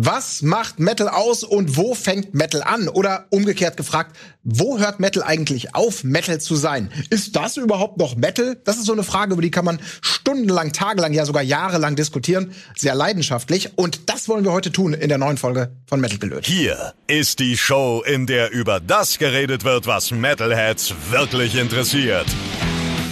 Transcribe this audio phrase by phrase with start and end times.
[0.00, 2.88] Was macht Metal aus und wo fängt Metal an?
[2.88, 6.88] Oder umgekehrt gefragt, wo hört Metal eigentlich auf, Metal zu sein?
[7.10, 8.56] Ist das überhaupt noch Metal?
[8.62, 12.52] Das ist so eine Frage, über die kann man stundenlang, tagelang, ja sogar jahrelang diskutieren.
[12.76, 13.76] Sehr leidenschaftlich.
[13.76, 16.46] Und das wollen wir heute tun in der neuen Folge von Metal Gelöt.
[16.46, 22.26] Hier ist die Show, in der über das geredet wird, was Metalheads wirklich interessiert.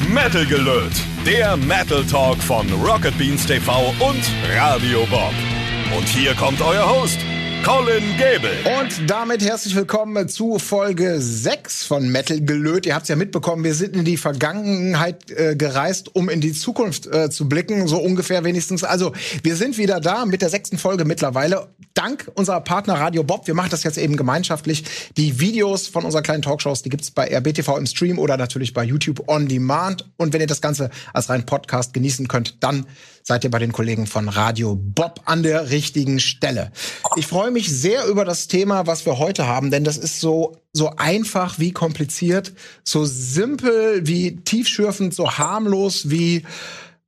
[0.09, 0.93] Metal Gelöt,
[1.27, 4.23] der Metal Talk von Rocket Beans TV und
[4.55, 5.34] Radio Bob.
[5.95, 7.18] Und hier kommt euer Host,
[7.64, 8.50] Colin Gable.
[8.81, 12.86] Und damit herzlich willkommen zu Folge 6 von Metal Gelöt.
[12.86, 16.53] Ihr habt es ja mitbekommen, wir sind in die Vergangenheit äh, gereist, um in die
[16.53, 18.82] Zukunft äh, zu blicken, so ungefähr wenigstens.
[18.85, 21.68] Also, wir sind wieder da mit der sechsten Folge mittlerweile.
[21.94, 23.46] Dank unserer Partner Radio Bob.
[23.46, 24.85] Wir machen das jetzt eben gemeinschaftlich.
[25.16, 28.85] Die Videos von unserer kleinen Talkshows, die gibt's bei RBTV im Stream oder natürlich bei
[28.85, 30.08] YouTube on Demand.
[30.16, 32.86] Und wenn ihr das Ganze als rein Podcast genießen könnt, dann
[33.27, 36.70] seid ihr bei den Kollegen von Radio Bob an der richtigen Stelle.
[37.16, 40.56] Ich freue mich sehr über das Thema, was wir heute haben, denn das ist so
[40.72, 42.52] so einfach wie kompliziert,
[42.84, 46.44] so simpel wie tiefschürfend, so harmlos wie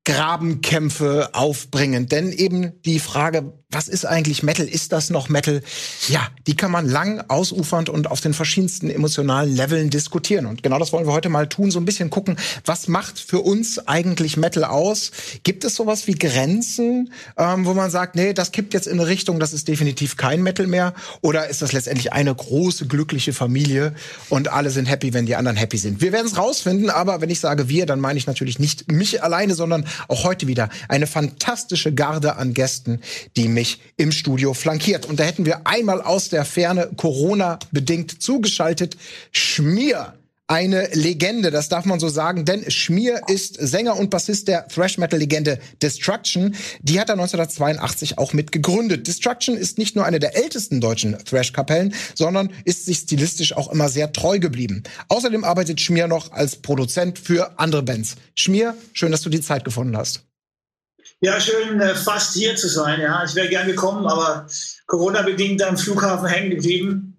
[0.05, 2.07] Grabenkämpfe aufbringen.
[2.09, 4.67] Denn eben die Frage, was ist eigentlich Metal?
[4.67, 5.61] Ist das noch Metal?
[6.09, 10.47] Ja, die kann man lang, ausufernd und auf den verschiedensten emotionalen Leveln diskutieren.
[10.47, 13.41] Und genau das wollen wir heute mal tun, so ein bisschen gucken, was macht für
[13.41, 15.11] uns eigentlich Metal aus?
[15.43, 19.07] Gibt es sowas wie Grenzen, ähm, wo man sagt, nee, das kippt jetzt in eine
[19.07, 20.95] Richtung, das ist definitiv kein Metal mehr?
[21.21, 23.95] Oder ist das letztendlich eine große, glückliche Familie
[24.31, 26.01] und alle sind happy, wenn die anderen happy sind?
[26.01, 29.23] Wir werden es rausfinden, aber wenn ich sage wir, dann meine ich natürlich nicht mich
[29.23, 33.03] alleine, sondern auch heute wieder eine fantastische Garde an Gästen,
[33.37, 35.05] die mich im Studio flankiert.
[35.07, 38.97] Und da hätten wir einmal aus der Ferne Corona-bedingt zugeschaltet
[39.33, 40.15] Schmier
[40.47, 45.59] eine Legende, das darf man so sagen, denn Schmier ist Sänger und Bassist der Thrash-Metal-Legende
[45.83, 46.55] Destruction.
[46.81, 49.07] Die hat er 1982 auch mit gegründet.
[49.07, 53.91] Destruction ist nicht nur eine der ältesten deutschen Thrash-Kapellen, sondern ist sich stilistisch auch immer
[53.91, 54.85] sehr treu geblieben.
[55.09, 58.15] Außerdem arbeitet Schmier noch als Produzent für andere Bands.
[58.35, 60.23] Schmier, schön, dass du die Zeit gefunden hast.
[61.21, 63.01] Ja, schön, äh, fast hier zu sein.
[63.01, 64.47] Ja, ich wäre gern gekommen, aber
[64.87, 67.17] Corona-bedingt am Flughafen hängen geblieben.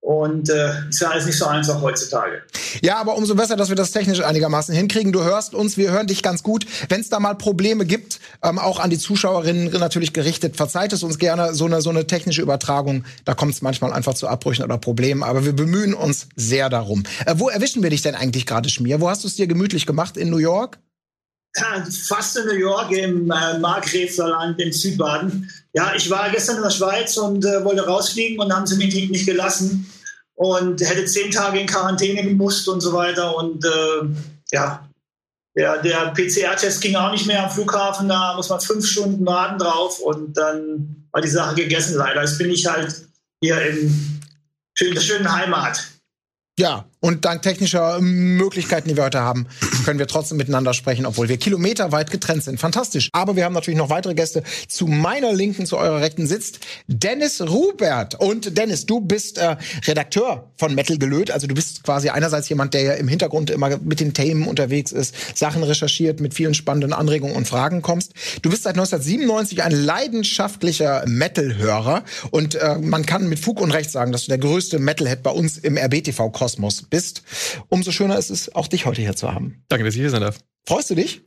[0.00, 2.42] Und äh, ist ja alles nicht so einfach heutzutage.
[2.82, 5.12] Ja, aber umso besser, dass wir das technisch einigermaßen hinkriegen.
[5.12, 6.66] Du hörst uns, wir hören dich ganz gut.
[6.88, 11.02] Wenn es da mal Probleme gibt, ähm, auch an die Zuschauerinnen natürlich gerichtet, verzeiht es
[11.02, 11.52] uns gerne.
[11.54, 15.22] So eine, so eine technische Übertragung, da kommt es manchmal einfach zu Abbrüchen oder Problemen.
[15.22, 17.02] Aber wir bemühen uns sehr darum.
[17.26, 19.00] Äh, wo erwischen wir dich denn eigentlich gerade, Schmier?
[19.00, 20.16] Wo hast du es dir gemütlich gemacht?
[20.16, 20.78] In New York?
[22.06, 25.50] Fast in New York im äh, Markgräflerland in Südbaden.
[25.74, 28.94] Ja, ich war gestern in der Schweiz und äh, wollte rausfliegen und haben sie mich
[29.10, 29.90] nicht gelassen
[30.34, 33.36] und hätte zehn Tage in Quarantäne gemusst und so weiter.
[33.36, 34.08] Und äh,
[34.52, 34.88] ja,
[35.56, 39.58] der, der PCR-Test ging auch nicht mehr am Flughafen, da muss man fünf Stunden warten
[39.58, 42.20] drauf und dann war die Sache gegessen leider.
[42.20, 42.94] Jetzt bin ich halt
[43.40, 45.84] hier in der schönen Heimat.
[46.58, 49.46] Ja, und dank technischer Möglichkeiten, die wir heute haben,
[49.84, 52.58] können wir trotzdem miteinander sprechen, obwohl wir kilometerweit getrennt sind.
[52.58, 53.08] Fantastisch.
[53.12, 54.42] Aber wir haben natürlich noch weitere Gäste.
[54.66, 58.16] Zu meiner Linken, zu eurer Rechten sitzt Dennis Rubert.
[58.16, 61.30] Und Dennis, du bist äh, Redakteur von Metal Gelöt.
[61.30, 64.90] Also du bist quasi einerseits jemand, der ja im Hintergrund immer mit den Themen unterwegs
[64.90, 68.12] ist, Sachen recherchiert, mit vielen spannenden Anregungen und Fragen kommst.
[68.42, 72.02] Du bist seit 1997 ein leidenschaftlicher Metal-Hörer.
[72.30, 75.30] Und äh, man kann mit Fug und Recht sagen, dass du der größte Metalhead bei
[75.30, 77.22] uns im RBTV-Kosmos bist.
[77.68, 79.64] Umso schöner ist es, auch dich heute hier zu haben.
[79.68, 80.38] Danke, dass ich hier sein darf.
[80.66, 81.22] Freust du dich?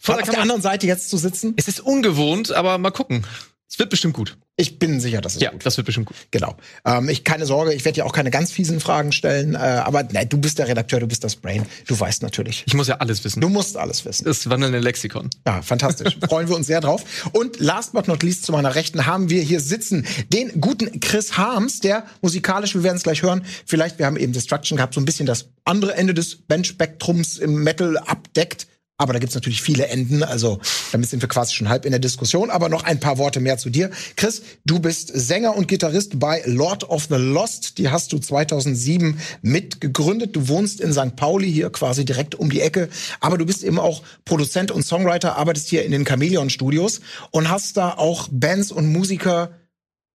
[0.00, 1.54] Von auf der anderen Seite jetzt zu sitzen?
[1.56, 3.24] Es ist ungewohnt, aber mal gucken.
[3.70, 4.36] Es wird bestimmt gut.
[4.56, 6.16] Ich bin sicher, dass es ja, gut das wird bestimmt gut.
[6.32, 6.56] Genau.
[6.84, 9.54] Ähm, ich keine Sorge, ich werde dir auch keine ganz fiesen Fragen stellen.
[9.54, 11.64] Äh, aber nein, du bist der Redakteur, du bist das Brain.
[11.86, 12.64] Du weißt natürlich.
[12.66, 13.40] Ich muss ja alles wissen.
[13.40, 14.24] Du musst alles wissen.
[14.24, 15.30] Das wandelnde Lexikon.
[15.46, 16.18] Ja, fantastisch.
[16.28, 17.04] Freuen wir uns sehr drauf.
[17.32, 21.38] Und last but not least zu meiner Rechten haben wir hier sitzen den guten Chris
[21.38, 25.00] Harms, der musikalisch, wir werden es gleich hören, vielleicht, wir haben eben Destruction gehabt, so
[25.00, 28.66] ein bisschen das andere Ende des Bandspektrums im Metal abdeckt.
[29.00, 30.60] Aber da gibt's natürlich viele Enden, also
[30.92, 32.50] damit sind wir quasi schon halb in der Diskussion.
[32.50, 33.90] Aber noch ein paar Worte mehr zu dir.
[34.14, 37.78] Chris, du bist Sänger und Gitarrist bei Lord of the Lost.
[37.78, 40.36] Die hast du 2007 mitgegründet.
[40.36, 41.16] Du wohnst in St.
[41.16, 42.90] Pauli hier quasi direkt um die Ecke.
[43.20, 47.00] Aber du bist eben auch Produzent und Songwriter, arbeitest hier in den Chameleon Studios
[47.30, 49.52] und hast da auch Bands und Musiker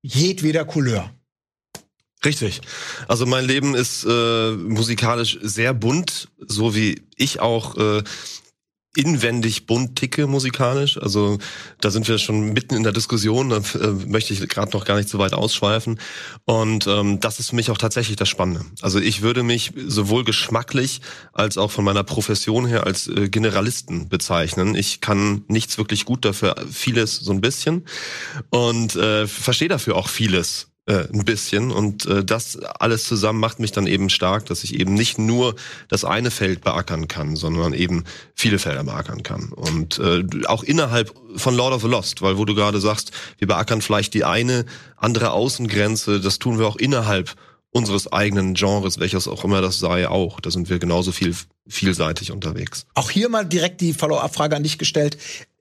[0.04, 1.10] jedweder Couleur.
[2.24, 2.62] Richtig.
[3.08, 8.04] Also mein Leben ist äh, musikalisch sehr bunt, so wie ich auch äh,
[8.96, 10.98] inwendig bunt ticke musikalisch.
[10.98, 11.38] Also
[11.82, 14.98] da sind wir schon mitten in der Diskussion, da äh, möchte ich gerade noch gar
[14.98, 16.00] nicht so weit ausschweifen.
[16.46, 18.66] Und ähm, das ist für mich auch tatsächlich das Spannende.
[18.82, 21.02] Also ich würde mich sowohl geschmacklich
[21.34, 24.76] als auch von meiner Profession her als äh, Generalisten bezeichnen.
[24.76, 27.86] Ich kann nichts wirklich gut dafür, vieles so ein bisschen
[28.50, 31.72] und äh, verstehe dafür auch vieles äh, ein bisschen.
[31.72, 35.56] Und äh, das alles zusammen macht mich dann eben stark, dass ich eben nicht nur
[35.88, 38.04] das eine Feld beackern kann, sondern eben
[38.36, 39.50] viele Felder beackern kann.
[39.50, 43.48] Und äh, auch innerhalb von Lord of the Lost, weil wo du gerade sagst, wir
[43.48, 44.66] beackern vielleicht die eine
[44.96, 47.36] andere Außengrenze, das tun wir auch innerhalb
[47.72, 50.40] unseres eigenen Genres, welches auch immer das sei, auch.
[50.40, 51.36] Da sind wir genauso viel
[51.68, 52.86] vielseitig unterwegs.
[52.94, 55.18] Auch hier mal direkt die Follow-up-Frage an dich gestellt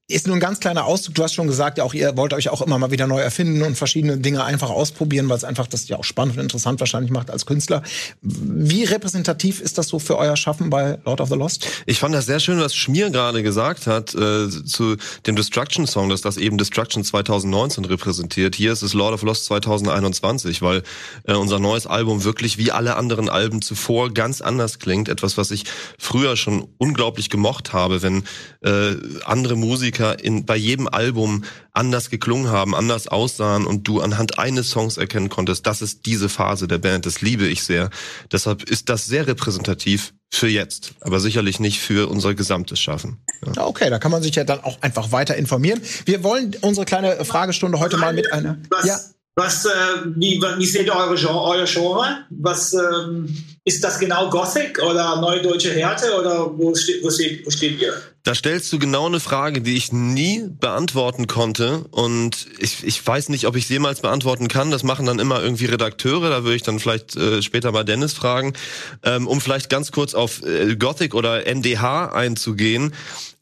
[0.06, 1.14] ist nur ein ganz kleiner Auszug.
[1.14, 3.62] Du hast schon gesagt, ja, auch ihr wollt euch auch immer mal wieder neu erfinden
[3.62, 7.10] und verschiedene Dinge einfach ausprobieren, weil es einfach das ja auch spannend und interessant wahrscheinlich
[7.10, 7.82] macht als Künstler.
[8.20, 11.66] Wie repräsentativ ist das so für euer Schaffen bei Lord of the Lost?
[11.86, 14.96] Ich fand das sehr schön, was Schmier gerade gesagt hat äh, zu
[15.26, 18.56] dem Destruction Song, dass das eben Destruction 2019 repräsentiert.
[18.56, 20.82] Hier ist es Lord of Lost 2021, weil
[21.26, 25.08] äh, unser neues Album wirklich wie alle anderen Alben zuvor ganz anders klingt.
[25.08, 25.64] Etwas, was ich
[25.98, 28.24] früher schon unglaublich gemocht habe, wenn
[28.60, 34.00] äh, andere Musiker Musiker in, bei jedem Album anders geklungen haben, anders aussahen und du
[34.00, 37.90] anhand eines Songs erkennen konntest, das ist diese Phase der Band, das liebe ich sehr.
[38.32, 43.18] Deshalb ist das sehr repräsentativ für jetzt, aber sicherlich nicht für unser gesamtes Schaffen.
[43.54, 43.66] Ja.
[43.66, 45.80] Okay, da kann man sich ja dann auch einfach weiter informieren.
[46.06, 48.58] Wir wollen unsere kleine Fragestunde heute mal mit einer.
[48.70, 48.98] Was, ja.
[49.36, 49.68] was äh,
[50.16, 52.24] wie, wie seht ihr eure Genre, euer Genre?
[52.30, 53.28] Was ähm,
[53.64, 57.80] ist das genau Gothic oder Neue Deutsche Härte oder wo steht, wo steht, wo steht
[57.80, 57.94] ihr?
[58.22, 61.84] Da stellst du genau eine Frage, die ich nie beantworten konnte.
[61.90, 64.70] Und ich, ich weiß nicht, ob ich sie jemals beantworten kann.
[64.70, 66.30] Das machen dann immer irgendwie Redakteure.
[66.30, 68.54] Da würde ich dann vielleicht äh, später mal Dennis fragen.
[69.02, 72.94] Ähm, um vielleicht ganz kurz auf äh, Gothic oder NDH einzugehen.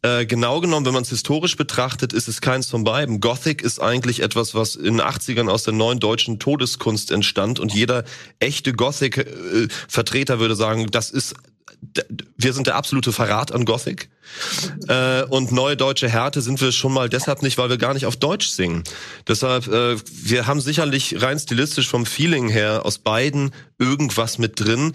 [0.02, 3.20] Äh, genau genommen, wenn man es historisch betrachtet, ist es keins von beiden.
[3.20, 7.60] Gothic ist eigentlich etwas, was in den 80ern aus der neuen deutschen Todeskunst entstand.
[7.60, 8.04] Und jeder
[8.40, 11.34] echte Gothic-Vertreter würde sagen, das ist
[12.37, 14.08] wir sind der absolute Verrat an Gothic.
[14.88, 18.06] Äh, und neue deutsche Härte sind wir schon mal deshalb nicht, weil wir gar nicht
[18.06, 18.84] auf Deutsch singen.
[19.26, 24.93] Deshalb, äh, wir haben sicherlich rein stilistisch vom Feeling her aus beiden irgendwas mit drin.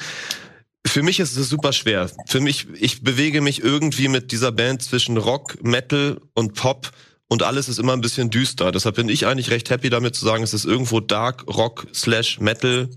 [0.88, 2.10] Für mich ist es super schwer.
[2.26, 6.92] Für mich, ich bewege mich irgendwie mit dieser Band zwischen Rock, Metal und Pop
[7.28, 8.72] und alles ist immer ein bisschen düster.
[8.72, 12.40] Deshalb bin ich eigentlich recht happy damit zu sagen, es ist irgendwo Dark, Rock, Slash,
[12.40, 12.90] Metal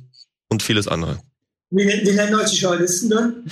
[0.49, 1.21] und vieles andere.
[1.73, 3.45] Wie, wie nennen euch die Journalisten dann?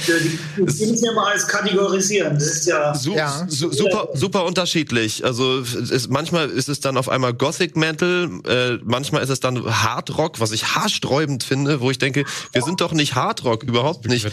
[0.56, 2.34] Die müssen ja mal alles kategorisieren.
[2.34, 3.46] Das ist ja, Su ja.
[3.48, 5.24] Su super, super unterschiedlich.
[5.24, 9.64] Also es, manchmal ist es dann auf einmal Gothic Metal, äh, manchmal ist es dann
[9.64, 13.62] Hard Rock, was ich haarsträubend finde, wo ich denke, wir sind doch nicht Hard Rock,
[13.62, 14.26] überhaupt nicht.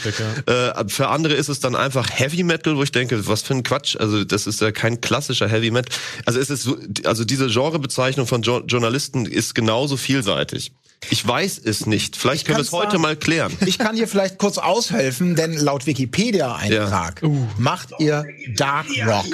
[0.47, 3.61] Äh, für andere ist es dann einfach Heavy Metal, wo ich denke, was für ein
[3.61, 3.97] Quatsch.
[3.97, 5.95] Also das ist ja kein klassischer Heavy Metal.
[6.25, 10.71] Also es ist so, also diese Genrebezeichnung von jo Journalisten ist genauso vielseitig.
[11.09, 12.15] Ich weiß es nicht.
[12.15, 13.55] Vielleicht ich können wir es heute mal klären.
[13.65, 17.27] Ich kann hier vielleicht kurz aushelfen, denn laut Wikipedia-Eintrag ja.
[17.27, 17.47] uh.
[17.57, 18.25] macht ihr
[18.55, 19.25] Dark Rock.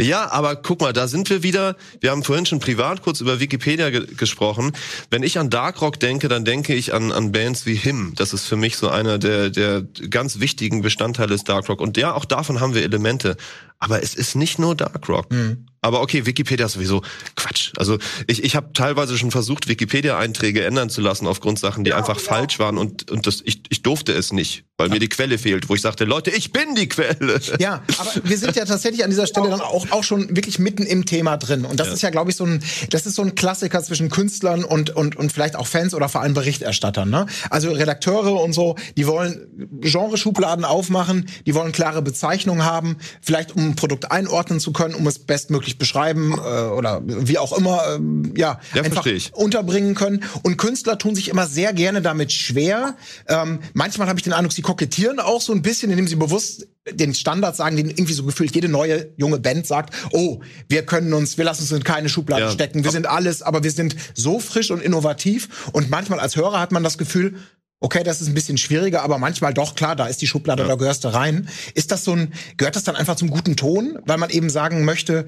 [0.00, 1.76] Ja, aber guck mal, da sind wir wieder.
[2.00, 4.72] Wir haben vorhin schon privat kurz über Wikipedia ge gesprochen.
[5.10, 8.12] Wenn ich an Dark Rock denke, dann denke ich an, an Bands wie Him.
[8.16, 11.80] Das ist für mich so einer der, der ganz wichtigen Bestandteile des Dark Rock.
[11.80, 13.36] Und ja, auch davon haben wir Elemente.
[13.78, 15.30] Aber es ist nicht nur Dark Rock.
[15.30, 15.66] Mhm.
[15.84, 17.02] Aber okay, Wikipedia ist sowieso
[17.36, 17.72] Quatsch.
[17.76, 21.98] Also ich, ich habe teilweise schon versucht, Wikipedia-Einträge ändern zu lassen aufgrund Sachen, die ja,
[21.98, 22.22] einfach ja.
[22.22, 24.94] falsch waren und, und das, ich, ich durfte es nicht, weil ja.
[24.94, 27.38] mir die Quelle fehlt, wo ich sagte, Leute, ich bin die Quelle.
[27.58, 30.84] Ja, aber wir sind ja tatsächlich an dieser Stelle dann auch, auch schon wirklich mitten
[30.84, 31.66] im Thema drin.
[31.66, 34.64] Und das ist ja, glaube ich, so ein, das ist so ein Klassiker zwischen Künstlern
[34.64, 37.10] und, und, und vielleicht auch Fans oder vor allem Berichterstattern.
[37.10, 37.26] Ne?
[37.50, 39.46] Also Redakteure und so, die wollen
[39.82, 45.06] Genreschubladen aufmachen, die wollen klare Bezeichnungen haben, vielleicht um ein Produkt einordnen zu können, um
[45.06, 50.24] es bestmöglich beschreiben äh, oder wie auch immer äh, ja, ja einfach unterbringen können.
[50.42, 52.96] Und Künstler tun sich immer sehr gerne damit schwer.
[53.28, 56.68] Ähm, manchmal habe ich den Eindruck, sie kokettieren auch so ein bisschen, indem sie bewusst
[56.90, 61.12] den Standard sagen, den irgendwie so gefühlt jede neue junge Band sagt, oh, wir können
[61.12, 62.50] uns, wir lassen uns in keine Schublade ja.
[62.50, 65.70] stecken, wir sind alles, aber wir sind so frisch und innovativ.
[65.72, 67.36] Und manchmal als Hörer hat man das Gefühl,
[67.84, 70.68] okay, das ist ein bisschen schwieriger, aber manchmal doch, klar, da ist die Schublade, ja.
[70.68, 71.48] da gehörst du rein.
[71.74, 74.84] Ist das so ein, gehört das dann einfach zum guten Ton, weil man eben sagen
[74.84, 75.26] möchte,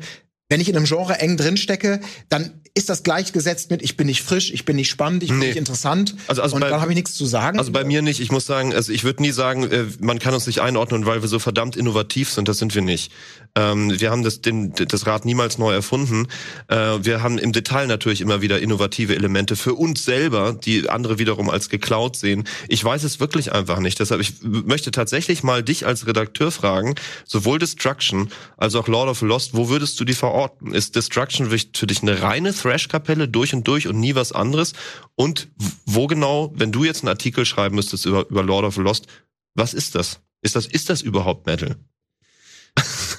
[0.48, 4.06] wenn ich in einem Genre eng drin stecke, dann ist das gleichgesetzt mit ich bin
[4.06, 5.46] nicht frisch, ich bin nicht spannend, ich bin nee.
[5.48, 7.58] nicht interessant also, also und bei, dann habe ich nichts zu sagen.
[7.58, 8.20] Also bei mir nicht.
[8.20, 11.22] Ich muss sagen, also ich würde nie sagen, äh, man kann uns nicht einordnen, weil
[11.22, 12.48] wir so verdammt innovativ sind.
[12.48, 13.12] Das sind wir nicht.
[13.56, 16.28] Ähm, wir haben das, den, das Rad niemals neu erfunden.
[16.68, 21.18] Äh, wir haben im Detail natürlich immer wieder innovative Elemente für uns selber, die andere
[21.18, 22.44] wiederum als geklaut sehen.
[22.68, 23.98] Ich weiß es wirklich einfach nicht.
[23.98, 26.94] Deshalb ich möchte tatsächlich mal dich als Redakteur fragen,
[27.24, 30.74] sowohl Destruction als auch Lord of Lost, wo würdest du die verorten?
[30.74, 34.74] Ist Destruction für dich eine reine Thrash-Kapelle durch und durch und nie was anderes?
[35.14, 35.48] Und
[35.86, 39.06] wo genau, wenn du jetzt einen Artikel schreiben müsstest über, über Lord of Lost,
[39.54, 40.20] was ist das?
[40.42, 41.76] Ist das, ist das überhaupt Metal?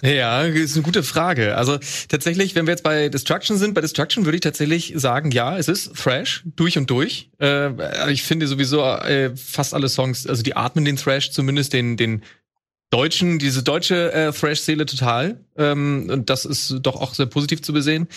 [0.01, 1.56] Ja, ist eine gute Frage.
[1.56, 1.77] Also
[2.08, 5.68] tatsächlich, wenn wir jetzt bei Destruction sind, bei Destruction würde ich tatsächlich sagen, ja, es
[5.68, 7.30] ist Thrash durch und durch.
[7.39, 11.98] Äh, ich finde sowieso äh, fast alle Songs, also die atmen den Thrash, zumindest den
[11.98, 12.24] den
[12.89, 15.42] deutschen, diese deutsche äh, Thrash-Seele total.
[15.58, 18.08] Ähm, und das ist doch auch sehr positiv zu besehen.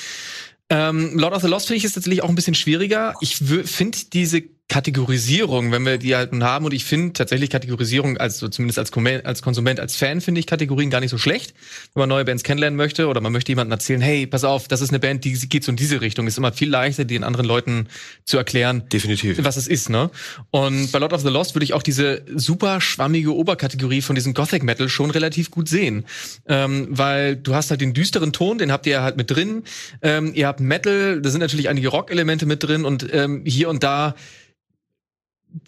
[0.69, 3.15] Ähm, Lord of the Lost finde ich ist tatsächlich auch ein bisschen schwieriger.
[3.21, 6.65] Ich finde diese Kategorisierung, wenn wir die halt nun haben.
[6.65, 8.93] Und ich finde tatsächlich Kategorisierung, also zumindest als,
[9.25, 11.55] als Konsument, als Fan, finde ich Kategorien gar nicht so schlecht.
[11.93, 14.81] Wenn man neue Bands kennenlernen möchte oder man möchte jemandem erzählen, hey, pass auf, das
[14.81, 16.29] ist eine Band, die geht so in diese Richtung.
[16.29, 17.89] Ist immer viel leichter, den anderen Leuten
[18.25, 19.43] zu erklären, Definitiv.
[19.43, 19.91] was es ist.
[19.91, 20.09] Ne?
[20.53, 24.35] Und bei Lord of the Lost würde ich auch diese super schwammige Oberkategorie von diesem
[24.35, 26.05] Gothic Metal schon relativ gut sehen.
[26.47, 29.65] Ähm, weil du hast halt den düsteren Ton, den habt ihr halt mit drin.
[30.00, 33.83] Ähm, ihr habt Metal, da sind natürlich einige Rock-Elemente mit drin und ähm, hier und
[33.83, 34.15] da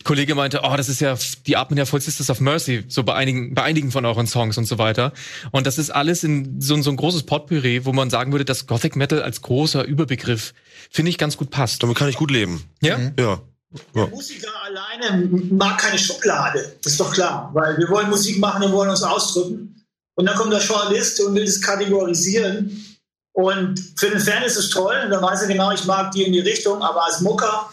[0.04, 3.14] Kollege meinte, oh, das ist ja, die atmen ja voll Sisters of Mercy, so bei
[3.14, 5.12] einigen, bei einigen von euren Songs und so weiter.
[5.50, 8.66] Und das ist alles in so, so ein großes Potpourri, wo man sagen würde, dass
[8.66, 10.54] Gothic Metal als großer Überbegriff,
[10.90, 11.82] finde ich, ganz gut passt.
[11.82, 12.64] Damit kann ich gut leben.
[12.80, 12.98] Ja?
[12.98, 13.12] Mhm.
[13.18, 13.40] Ja.
[13.94, 18.60] Der Musiker alleine mag keine Schublade, das ist doch klar, weil wir wollen Musik machen,
[18.60, 19.82] wir wollen uns ausdrücken.
[20.14, 22.84] Und dann kommt der Journalist und will das kategorisieren.
[23.32, 26.22] Und für den Fan ist es toll, und dann weiß er genau, ich mag die
[26.22, 27.71] in die Richtung, aber als Mucker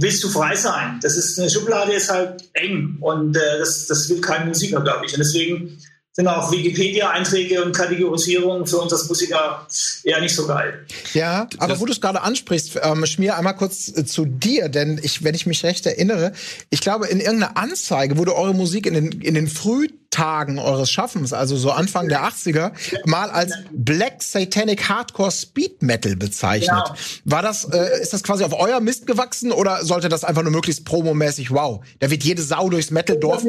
[0.00, 0.98] willst du frei sein.
[1.02, 5.06] Das ist eine Schublade ist halt eng und äh, das, das will kein Musiker, glaube
[5.06, 5.12] ich.
[5.12, 5.78] Und deswegen
[6.18, 9.64] sind auch Wikipedia-Einträge und Kategorisierungen für uns als Musiker
[10.02, 10.84] eher nicht so geil.
[11.14, 14.68] Ja, aber das wo du es gerade ansprichst, ähm, Schmier, einmal kurz äh, zu dir,
[14.68, 16.32] denn ich, wenn ich mich recht erinnere,
[16.70, 21.32] ich glaube, in irgendeiner Anzeige wurde eure Musik in den, in den Frühtagen eures Schaffens,
[21.32, 22.72] also so Anfang der 80er,
[23.04, 26.82] mal als Black Satanic Hardcore Speed Metal bezeichnet.
[26.84, 26.98] Genau.
[27.26, 30.50] War das, äh, ist das quasi auf euer Mist gewachsen oder sollte das einfach nur
[30.50, 33.44] möglichst promomäßig, wow, da wird jede Sau durchs Metal-Dorf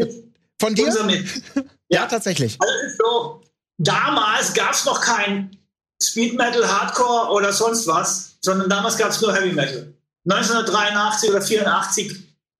[0.59, 0.85] von dir?
[0.85, 1.25] Unser mit.
[1.89, 2.57] Ja, tatsächlich.
[2.59, 3.41] Also so,
[3.77, 5.57] damals gab es noch kein
[6.01, 9.93] Speed Metal, Hardcore oder sonst was, sondern damals gab es nur Heavy Metal.
[10.29, 12.15] 1983 oder 84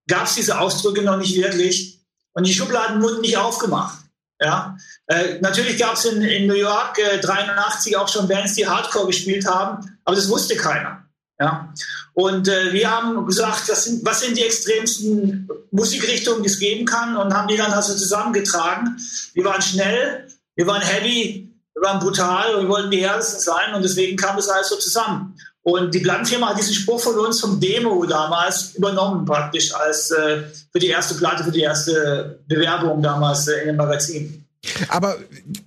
[0.08, 2.00] gab es diese Ausdrücke noch nicht wirklich
[2.34, 3.98] und die Schubladen wurden nicht aufgemacht.
[4.42, 8.66] Ja, äh, natürlich gab es in, in New York äh, 83 auch schon Bands, die
[8.66, 11.09] Hardcore gespielt haben, aber das wusste keiner.
[11.42, 11.74] Ja,
[12.14, 17.16] und äh, wir haben gesagt, sind, was sind die extremsten Musikrichtungen, die es geben kann,
[17.16, 18.98] und haben die dann also zusammengetragen.
[19.34, 23.74] Wir waren schnell, wir waren heavy, wir waren brutal und wir wollten die härtesten sein
[23.74, 25.34] und deswegen kam das alles so zusammen.
[25.62, 30.44] Und die Plattenfirma hat diesen Spruch von uns vom Demo damals übernommen, praktisch als äh,
[30.72, 34.39] für die erste Platte, für die erste Bewerbung damals äh, in dem Magazin.
[34.90, 35.16] Aber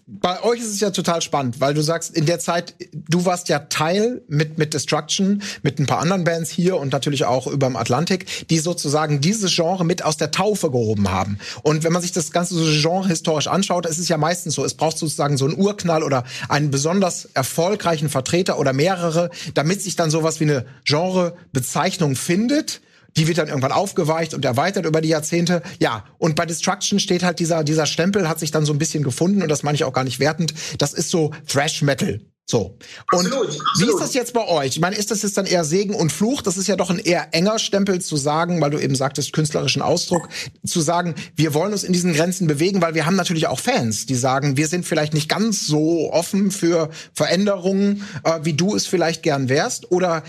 [0.06, 3.48] bei euch ist es ja total spannend, weil du sagst, in der Zeit, du warst
[3.48, 7.68] ja Teil mit, mit Destruction, mit ein paar anderen Bands hier und natürlich auch über
[7.68, 11.38] dem Atlantik, die sozusagen dieses Genre mit aus der Taufe gehoben haben.
[11.62, 14.74] Und wenn man sich das ganze Genre historisch anschaut, ist es ja meistens so, es
[14.74, 20.10] braucht sozusagen so einen Urknall oder einen besonders erfolgreichen Vertreter oder mehrere, damit sich dann
[20.10, 22.82] sowas wie eine Genrebezeichnung findet
[23.16, 25.62] die wird dann irgendwann aufgeweicht und erweitert über die Jahrzehnte.
[25.80, 29.02] Ja, und bei Destruction steht halt dieser, dieser Stempel hat sich dann so ein bisschen
[29.02, 30.54] gefunden und das meine ich auch gar nicht wertend.
[30.78, 32.20] Das ist so Thrash Metal.
[32.44, 32.76] So.
[33.12, 33.94] Und Absolut, wie absolut.
[33.94, 34.72] ist das jetzt bei euch?
[34.72, 36.42] Ich meine, ist das jetzt dann eher Segen und Fluch?
[36.42, 39.80] Das ist ja doch ein eher enger Stempel zu sagen, weil du eben sagtest, künstlerischen
[39.80, 40.28] Ausdruck,
[40.66, 44.06] zu sagen, wir wollen uns in diesen Grenzen bewegen, weil wir haben natürlich auch Fans,
[44.06, 48.86] die sagen, wir sind vielleicht nicht ganz so offen für Veränderungen, äh, wie du es
[48.86, 49.90] vielleicht gern wärst.
[49.92, 50.24] Oder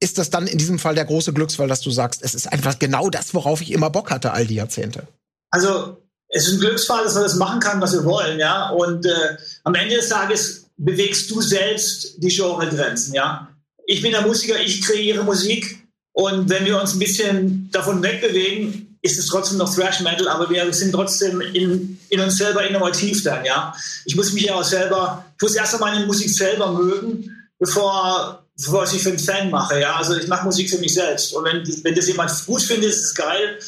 [0.00, 2.78] ist das dann in diesem Fall der große Glücksfall, dass du sagst, es ist einfach
[2.78, 5.06] genau das, worauf ich immer Bock hatte all die Jahrzehnte?
[5.50, 8.70] Also es ist ein Glücksfall, dass wir das machen können, was wir wollen, ja.
[8.70, 13.48] Und äh, am Ende des Tages bewegst du selbst die Genregrenzen, ja.
[13.86, 18.98] Ich bin der Musiker, ich kreiere Musik und wenn wir uns ein bisschen davon wegbewegen,
[19.02, 23.22] ist es trotzdem noch Thrash Metal, aber wir sind trotzdem in, in uns selber innovativ
[23.24, 23.74] dann, ja.
[24.04, 28.46] Ich muss mich ja auch selber, ich muss erst einmal meine Musik selber mögen, bevor,
[28.64, 29.96] bevor ich für einen Fan mache, ja.
[29.96, 33.04] Also ich mache Musik für mich selbst und wenn, wenn das jemand gut findet, ist
[33.04, 33.58] es geil.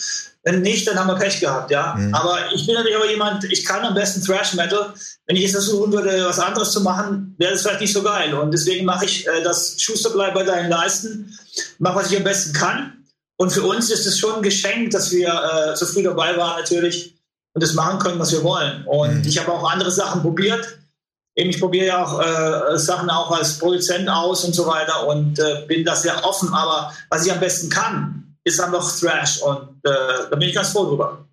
[0.44, 1.94] Wenn nicht, dann haben wir Pech gehabt, ja.
[1.94, 2.12] Mhm.
[2.14, 4.92] Aber ich bin natürlich auch jemand, ich kann am besten Thrash Metal.
[5.26, 8.34] Wenn ich jetzt versuchen würde, was anderes zu machen, wäre das vielleicht nicht so geil.
[8.34, 11.38] Und deswegen mache ich äh, das Schuster bleibt bei deinen Leisten,
[11.78, 13.04] mache, was ich am besten kann.
[13.36, 16.60] Und für uns ist es schon ein Geschenk, dass wir äh, so früh dabei waren
[16.60, 17.14] natürlich
[17.54, 18.84] und das machen können, was wir wollen.
[18.86, 19.24] Und Mhm.
[19.28, 20.78] ich habe auch andere Sachen probiert.
[21.34, 25.38] Eben ich probiere ja auch äh, Sachen auch als Produzent aus und so weiter und
[25.38, 26.52] äh, bin da sehr offen.
[26.52, 30.54] Aber was ich am besten kann, ist dann noch Thrash und äh, da bin ich
[30.54, 31.26] ganz froh drüber.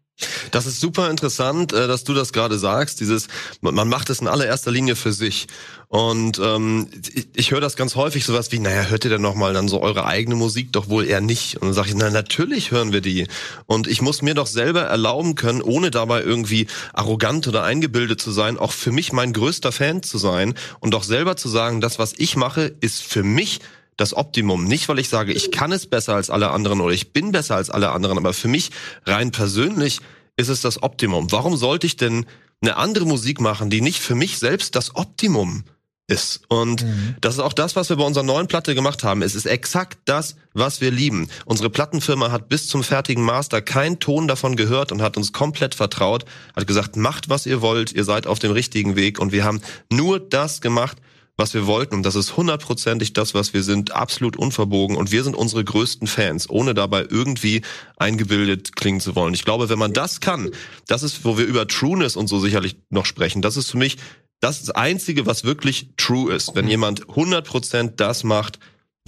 [0.52, 3.00] Das ist super interessant, äh, dass du das gerade sagst.
[3.00, 3.28] Dieses,
[3.62, 5.48] man macht es in allererster Linie für sich.
[5.88, 9.34] Und ähm, ich, ich höre das ganz häufig sowas wie, naja, hört ihr denn noch
[9.34, 10.72] mal dann so eure eigene Musik?
[10.72, 11.56] Doch wohl eher nicht.
[11.56, 13.28] Und dann sage ich, na natürlich hören wir die.
[13.66, 18.32] Und ich muss mir doch selber erlauben können, ohne dabei irgendwie arrogant oder eingebildet zu
[18.32, 21.98] sein, auch für mich mein größter Fan zu sein und auch selber zu sagen, das,
[21.98, 23.60] was ich mache, ist für mich
[24.00, 24.66] das Optimum.
[24.66, 27.56] Nicht, weil ich sage, ich kann es besser als alle anderen oder ich bin besser
[27.56, 28.72] als alle anderen, aber für mich
[29.06, 30.00] rein persönlich
[30.38, 31.32] ist es das Optimum.
[31.32, 32.26] Warum sollte ich denn
[32.62, 35.64] eine andere Musik machen, die nicht für mich selbst das Optimum
[36.10, 36.42] ist.
[36.50, 37.16] Und mhm.
[37.22, 39.22] das ist auch das, was wir bei unserer neuen Platte gemacht haben.
[39.22, 41.30] Es ist exakt das, was wir lieben.
[41.46, 45.76] Unsere Plattenfirma hat bis zum fertigen Master keinen Ton davon gehört und hat uns komplett
[45.76, 46.26] vertraut,
[46.56, 49.62] hat gesagt, macht, was ihr wollt, ihr seid auf dem richtigen Weg und wir haben
[49.92, 50.98] nur das gemacht,
[51.40, 51.96] was wir wollten.
[51.96, 54.96] Und das ist hundertprozentig das, was wir sind, absolut unverbogen.
[54.96, 57.62] Und wir sind unsere größten Fans, ohne dabei irgendwie
[57.98, 59.34] eingebildet klingen zu wollen.
[59.34, 60.52] Ich glaube, wenn man das kann,
[60.86, 63.98] das ist, wo wir über Trueness und so sicherlich noch sprechen, das ist für mich
[64.42, 66.56] das Einzige, was wirklich true ist.
[66.56, 68.60] Wenn jemand hundertprozent das macht,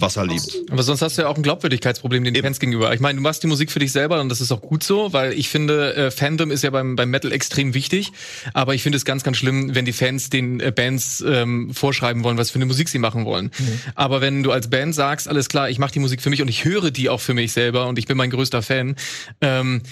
[0.02, 0.70] was er liebt.
[0.70, 2.44] Aber sonst hast du ja auch ein Glaubwürdigkeitsproblem den Eben.
[2.44, 2.92] Fans gegenüber.
[2.92, 5.12] Ich meine, du machst die Musik für dich selber und das ist auch gut so,
[5.12, 8.12] weil ich finde, äh, Fandom ist ja beim, beim Metal extrem wichtig.
[8.52, 12.24] Aber ich finde es ganz, ganz schlimm, wenn die Fans den äh, Bands ähm, vorschreiben
[12.24, 13.50] wollen, was für eine Musik sie machen wollen.
[13.58, 13.80] Mhm.
[13.94, 16.48] Aber wenn du als Band sagst, alles klar, ich mache die Musik für mich und
[16.48, 18.96] ich höre die auch für mich selber und ich bin mein größter Fan,
[19.40, 19.82] ähm,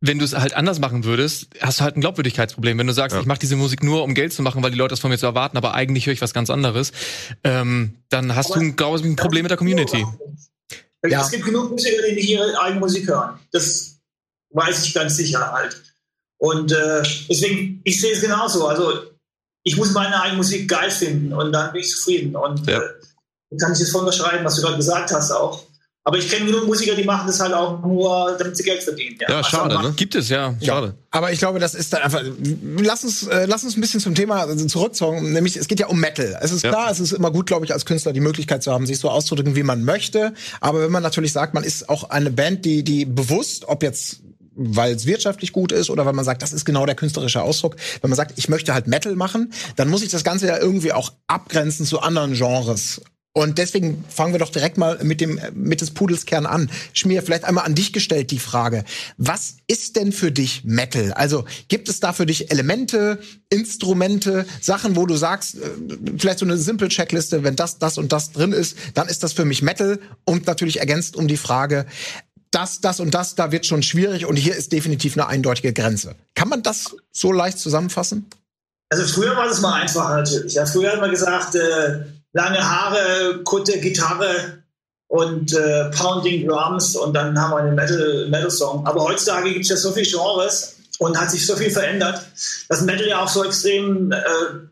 [0.00, 2.78] wenn du es halt anders machen würdest, hast du halt ein Glaubwürdigkeitsproblem.
[2.78, 3.20] Wenn du sagst, ja.
[3.20, 5.18] ich mache diese Musik nur, um Geld zu machen, weil die Leute das von mir
[5.18, 6.92] zu erwarten, aber eigentlich höre ich was ganz anderes,
[7.44, 10.06] ähm, dann hast aber du ein, glaube ein Problem mit der Community.
[11.06, 11.22] Ja.
[11.22, 13.38] Es gibt genug Musiker, die nicht ihre eigene Musik hören.
[13.52, 13.98] Das
[14.50, 15.82] weiß ich ganz sicher halt.
[16.38, 18.66] Und äh, deswegen, ich sehe es genauso.
[18.66, 19.02] Also
[19.62, 22.36] ich muss meine eigene Musik geil finden und dann bin ich zufrieden.
[22.36, 22.80] Und ja.
[22.80, 25.64] äh, kann ich jetzt voll unterschreiben, was du gerade gesagt hast auch.
[26.10, 29.16] Aber ich kenne genug Musiker, die machen das halt auch nur, damit sie Geld verdienen.
[29.20, 29.92] Ja, ja also schade, ne?
[29.94, 30.56] Gibt es, ja.
[30.60, 30.88] Schade.
[30.88, 30.94] Ja.
[31.12, 32.20] Aber ich glaube, das ist dann einfach.
[32.82, 35.32] Lass uns, äh, lass uns ein bisschen zum Thema zurückzogen.
[35.32, 36.36] Nämlich, es geht ja um Metal.
[36.42, 36.70] Es ist ja.
[36.70, 39.08] klar, es ist immer gut, glaube ich, als Künstler die Möglichkeit zu haben, sich so
[39.08, 40.34] auszudrücken, wie man möchte.
[40.60, 44.22] Aber wenn man natürlich sagt, man ist auch eine Band, die, die bewusst, ob jetzt
[44.56, 47.76] weil es wirtschaftlich gut ist oder weil man sagt, das ist genau der künstlerische Ausdruck.
[48.00, 50.92] Wenn man sagt, ich möchte halt Metal machen, dann muss ich das Ganze ja irgendwie
[50.92, 53.00] auch abgrenzen zu anderen Genres.
[53.32, 56.68] Und deswegen fangen wir doch direkt mal mit dem mit des Pudels Kern an.
[56.92, 58.84] Schmier, vielleicht einmal an dich gestellt die Frage:
[59.18, 61.12] Was ist denn für dich Metal?
[61.12, 65.60] Also gibt es da für dich Elemente, Instrumente, Sachen, wo du sagst, äh,
[66.18, 69.32] vielleicht so eine simple Checkliste, wenn das, das und das drin ist, dann ist das
[69.32, 70.00] für mich Metal.
[70.24, 71.86] Und natürlich ergänzt um die Frage:
[72.50, 76.16] das, das und das, da wird schon schwierig und hier ist definitiv eine eindeutige Grenze.
[76.34, 78.26] Kann man das so leicht zusammenfassen?
[78.88, 80.54] Also früher war das mal einfacher natürlich.
[80.54, 82.00] Ja, früher hat man gesagt, äh
[82.32, 84.62] lange Haare, Kutte, Gitarre
[85.08, 88.86] und äh, Pounding Drums und dann haben wir einen Metal, Metal Song.
[88.86, 92.22] Aber heutzutage gibt es ja so viele Genres und hat sich so viel verändert,
[92.68, 94.16] dass Metal ja auch so extrem äh,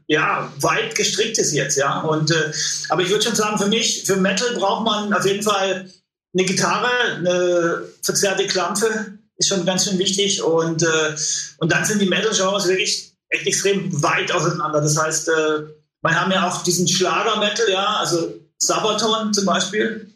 [0.06, 2.00] ja, weit gestrickt ist jetzt, ja.
[2.02, 2.52] Und äh,
[2.90, 5.90] aber ich würde schon sagen, für mich, für Metal braucht man auf jeden Fall
[6.34, 10.42] eine Gitarre, eine verzerrte Klampe, ist schon ganz schön wichtig.
[10.42, 11.16] Und, äh,
[11.58, 14.80] und dann sind die Metal-Genres wirklich echt extrem weit auseinander.
[14.80, 15.62] Das heißt, äh,
[16.02, 20.12] wir haben ja auch diesen Schlager-Metal, ja, also Sabaton zum Beispiel.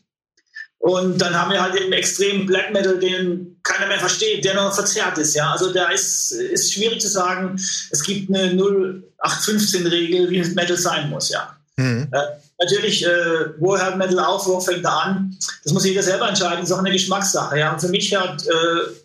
[0.78, 4.74] Und dann haben wir halt den extremen Black Metal, den keiner mehr versteht, der noch
[4.74, 5.34] verzerrt ist.
[5.34, 5.52] Ja?
[5.52, 7.54] Also da ist, ist schwierig zu sagen,
[7.90, 11.30] es gibt eine 0815-Regel, wie Metal sein muss.
[11.30, 11.56] Ja?
[11.76, 12.08] Mhm.
[12.10, 12.18] Äh,
[12.60, 15.38] natürlich, äh, wo hört Metal auf, wo fängt er an?
[15.62, 17.60] Das muss jeder selber entscheiden, das ist auch eine Geschmackssache.
[17.60, 17.72] Ja?
[17.74, 18.50] Und für mich hört äh,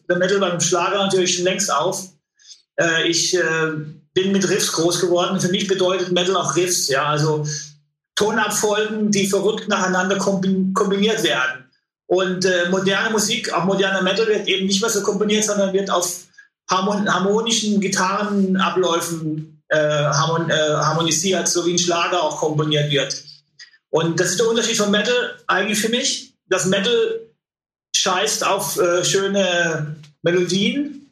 [0.09, 2.09] der Metal beim Schlager natürlich schon längst auf.
[2.79, 3.71] Äh, ich äh,
[4.17, 5.39] bin mit Riffs groß geworden.
[5.39, 7.45] Für mich bedeutet Metal auch Riffs, ja, also
[8.15, 11.65] Tonabfolgen, die verrückt nacheinander kombiniert werden.
[12.07, 15.91] Und äh, moderne Musik, auch moderner Metal wird eben nicht mehr so komponiert, sondern wird
[15.91, 16.23] auf
[16.67, 23.23] harmonischen Gitarrenabläufen äh, harmon äh, harmonisiert, so wie ein Schlager auch komponiert wird.
[23.91, 26.33] Und das ist der Unterschied von Metal eigentlich für mich.
[26.47, 27.19] Das Metal
[27.95, 31.11] scheißt auf äh, schöne Melodien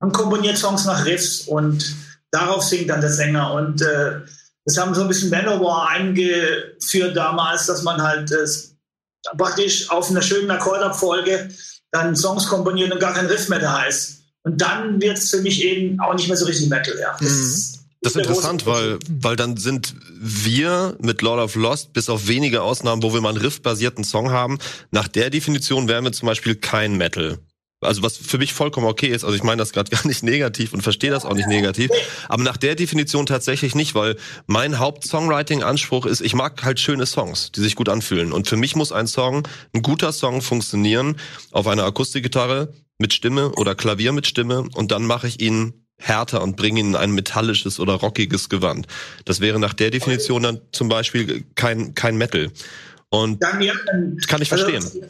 [0.00, 3.52] und komponiert Songs nach Riffs und darauf singt dann der Sänger.
[3.54, 4.20] Und äh,
[4.64, 8.46] das haben so ein bisschen Manowar eingeführt damals, dass man halt äh,
[9.36, 11.50] praktisch auf einer schönen Akkordabfolge
[11.90, 14.22] dann Songs komponiert und gar kein Riff mehr da ist.
[14.42, 17.16] Und dann wird es für mich eben auch nicht mehr so richtig Metal, ja.
[17.20, 17.78] Das, mhm.
[18.00, 22.62] Das ist interessant, weil, weil dann sind wir mit Lord of Lost, bis auf wenige
[22.62, 24.58] Ausnahmen, wo wir mal einen riffbasierten Song haben,
[24.92, 27.38] nach der Definition wären wir zum Beispiel kein Metal.
[27.80, 30.72] Also was für mich vollkommen okay ist, also ich meine das gerade gar nicht negativ
[30.72, 31.90] und verstehe das auch nicht negativ,
[32.28, 37.52] aber nach der Definition tatsächlich nicht, weil mein Haupt-Songwriting-Anspruch ist, ich mag halt schöne Songs,
[37.52, 38.32] die sich gut anfühlen.
[38.32, 41.16] Und für mich muss ein Song, ein guter Song funktionieren
[41.52, 46.42] auf einer Akustikgitarre mit Stimme oder Klavier mit Stimme und dann mache ich ihn härter
[46.42, 48.86] und bringe ihn in ein metallisches oder rockiges Gewand.
[49.24, 52.50] Das wäre nach der Definition dann zum Beispiel kein, kein Metal.
[53.10, 54.76] Und Dann, ja, dann, kann ich verstehen.
[54.76, 55.00] Also,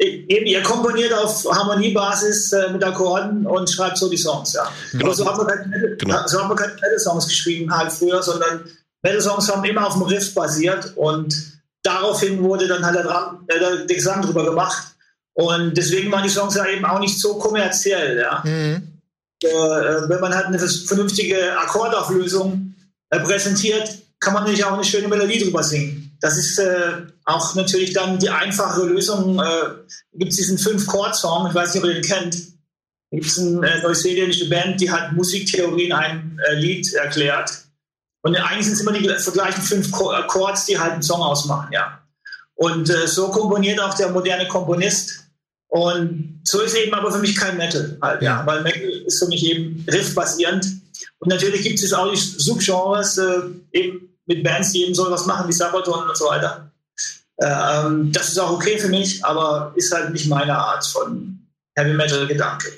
[0.00, 4.70] Eben, ihr komponiert auf Harmoniebasis äh, mit Akkorden und schreibt so die Songs, ja.
[4.92, 5.06] Genau.
[5.06, 6.26] Aber so haben wir keine, Genau.
[6.26, 8.64] so haben wir keine Metal-Songs geschrieben halt früher, sondern
[9.02, 11.34] Metal-Songs haben immer auf dem Riff basiert und
[11.82, 14.84] daraufhin wurde dann halt der, Drum, äh, der, der Gesang drüber gemacht.
[15.34, 18.40] Und deswegen waren die Songs ja eben auch nicht so kommerziell, ja.
[18.44, 19.00] Mhm.
[19.42, 22.74] Äh, wenn man halt eine vernünftige Akkordauflösung
[23.10, 26.07] äh, präsentiert, kann man natürlich auch eine schöne Melodie drüber singen.
[26.20, 29.38] Das ist äh, auch natürlich dann die einfache Lösung.
[29.38, 29.70] Äh,
[30.14, 32.34] gibt es diesen Fünf-Chord-Song, ich weiß nicht, ob ihr den kennt.
[33.10, 37.50] Da gibt es eine äh, neuseeländische Band, die hat Musiktheorie in einem äh, Lied erklärt.
[38.22, 41.68] Und eigentlich sind es immer die gleichen fünf Cho- Chords, die halt einen Song ausmachen,
[41.72, 42.02] ja.
[42.56, 45.24] Und äh, so komponiert auch der moderne Komponist.
[45.68, 48.44] Und so ist eben aber für mich kein Metal halt, ja.
[48.44, 50.66] Weil Metal ist für mich eben riffbasierend.
[51.20, 55.48] Und natürlich gibt es auch die Subgenres, äh, eben mit Bands, die eben sowas machen
[55.48, 56.70] wie Sabaton und so weiter.
[57.38, 61.47] Äh, ähm, das ist auch okay für mich, aber ist halt nicht meine Art von
[61.78, 62.68] Heavy Metal Gedanke.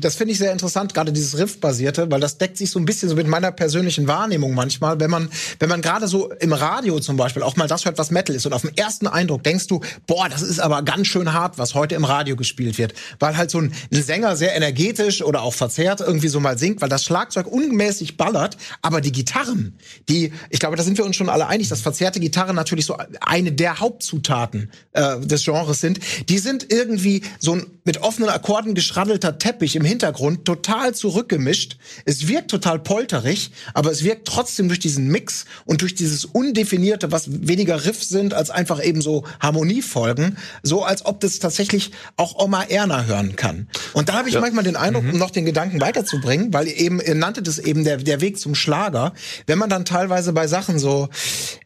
[0.00, 3.08] Das finde ich sehr interessant, gerade dieses Riff-basierte, weil das deckt sich so ein bisschen
[3.08, 7.16] so mit meiner persönlichen Wahrnehmung manchmal, wenn man, wenn man gerade so im Radio zum
[7.16, 9.80] Beispiel auch mal das hört, was Metal ist und auf den ersten Eindruck denkst du,
[10.06, 13.50] boah, das ist aber ganz schön hart, was heute im Radio gespielt wird, weil halt
[13.50, 17.46] so ein, Sänger sehr energetisch oder auch verzerrt irgendwie so mal singt, weil das Schlagzeug
[17.46, 21.68] unmäßig ballert, aber die Gitarren, die, ich glaube, da sind wir uns schon alle einig,
[21.68, 27.22] dass verzerrte Gitarren natürlich so eine der Hauptzutaten äh, des Genres sind, die sind irgendwie
[27.38, 31.76] so ein mit offenen Akkorden geschraddelter Teppich im Hintergrund total zurückgemischt.
[32.04, 37.12] Es wirkt total polterig, aber es wirkt trotzdem durch diesen Mix und durch dieses undefinierte,
[37.12, 42.44] was weniger Riff sind als einfach eben so Harmoniefolgen, so als ob das tatsächlich auch
[42.44, 43.68] Oma Erna hören kann.
[43.92, 47.00] Und da habe ich manchmal den Eindruck, um noch den Gedanken weiterzubringen, weil ihr eben,
[47.00, 49.14] ihr nanntet es eben der, der Weg zum Schlager,
[49.46, 51.08] wenn man dann teilweise bei Sachen so,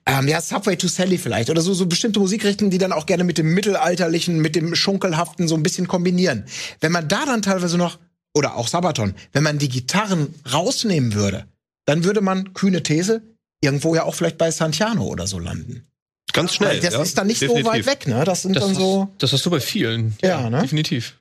[0.06, 3.24] ähm, ja, Subway to Sally vielleicht oder so, so bestimmte Musikrichtungen, die dann auch gerne
[3.24, 6.44] mit dem Mittelalterlichen, mit dem Schunkelhaften so ein bisschen kombinieren.
[6.80, 7.98] Wenn man da dann teilweise noch,
[8.34, 11.46] oder auch Sabaton, wenn man die Gitarren rausnehmen würde,
[11.86, 13.22] dann würde man, kühne These,
[13.60, 15.86] irgendwo ja auch vielleicht bei Santiano oder so landen.
[16.32, 16.70] Ganz schnell.
[16.70, 17.66] Weil das ja, ist dann nicht definitiv.
[17.66, 18.24] so weit weg, ne?
[18.24, 19.08] Das sind Das, dann so.
[19.12, 20.16] hast, das hast du bei vielen.
[20.22, 20.62] Ja, ne?
[20.62, 21.18] Definitiv.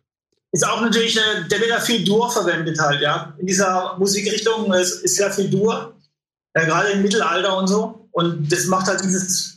[0.52, 3.36] Ist auch natürlich, äh, der wird ja viel Dur verwendet halt, ja.
[3.39, 5.96] In dieser Musikrichtung ist, ist sehr viel Dur,
[6.54, 8.08] äh, gerade im Mittelalter und so.
[8.12, 9.53] Und das macht halt dieses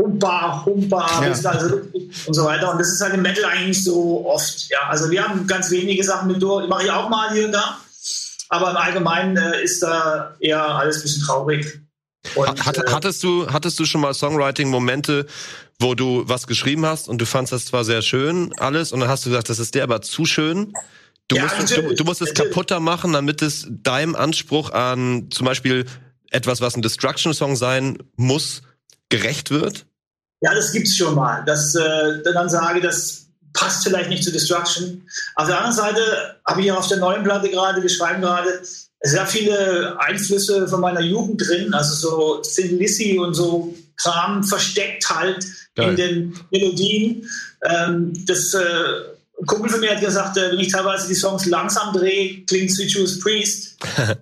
[0.00, 1.50] Humpa, Humpa, Ja.
[1.50, 1.80] also
[2.26, 2.72] und so weiter.
[2.72, 4.68] Und das ist halt im Metal eigentlich nicht so oft.
[4.70, 7.52] Ja, also wir haben ganz wenige Sachen mit Dur, mache ich auch mal hier und
[7.52, 7.78] da.
[8.48, 11.80] Aber im Allgemeinen äh, ist da eher alles ein bisschen traurig.
[12.34, 15.26] Und, Hat, äh, hattest du hattest du schon mal Songwriting-Momente,
[15.78, 19.08] wo du was geschrieben hast und du fandst das zwar sehr schön alles und dann
[19.08, 20.72] hast du gesagt, das ist der aber zu schön.
[21.28, 25.46] Du, Ja, musst, du, du musst es kaputter machen, damit es deinem Anspruch an zum
[25.46, 25.86] Beispiel
[26.30, 28.62] etwas, was ein Destruction-Song sein muss,
[29.10, 29.86] gerecht wird.
[30.40, 31.44] Ja, das gibt's schon mal.
[31.44, 35.02] Dass äh, dann sage, das passt vielleicht nicht zu Destruction.
[35.36, 38.62] Auf der anderen Seite habe ich ja auf der neuen Platte gerade, wir schreiben gerade,
[39.02, 45.08] sehr viele Einflüsse von meiner Jugend drin, also so Thin Lizzy und so Kram versteckt
[45.08, 45.90] halt Geil.
[45.90, 47.28] in den Melodien.
[47.64, 48.60] Ähm, das äh,
[49.40, 52.76] ein Kumpel von mir hat gesagt, äh, wenn ich teilweise die Songs langsam drehe, klingt
[52.78, 53.76] wie Judas Priest.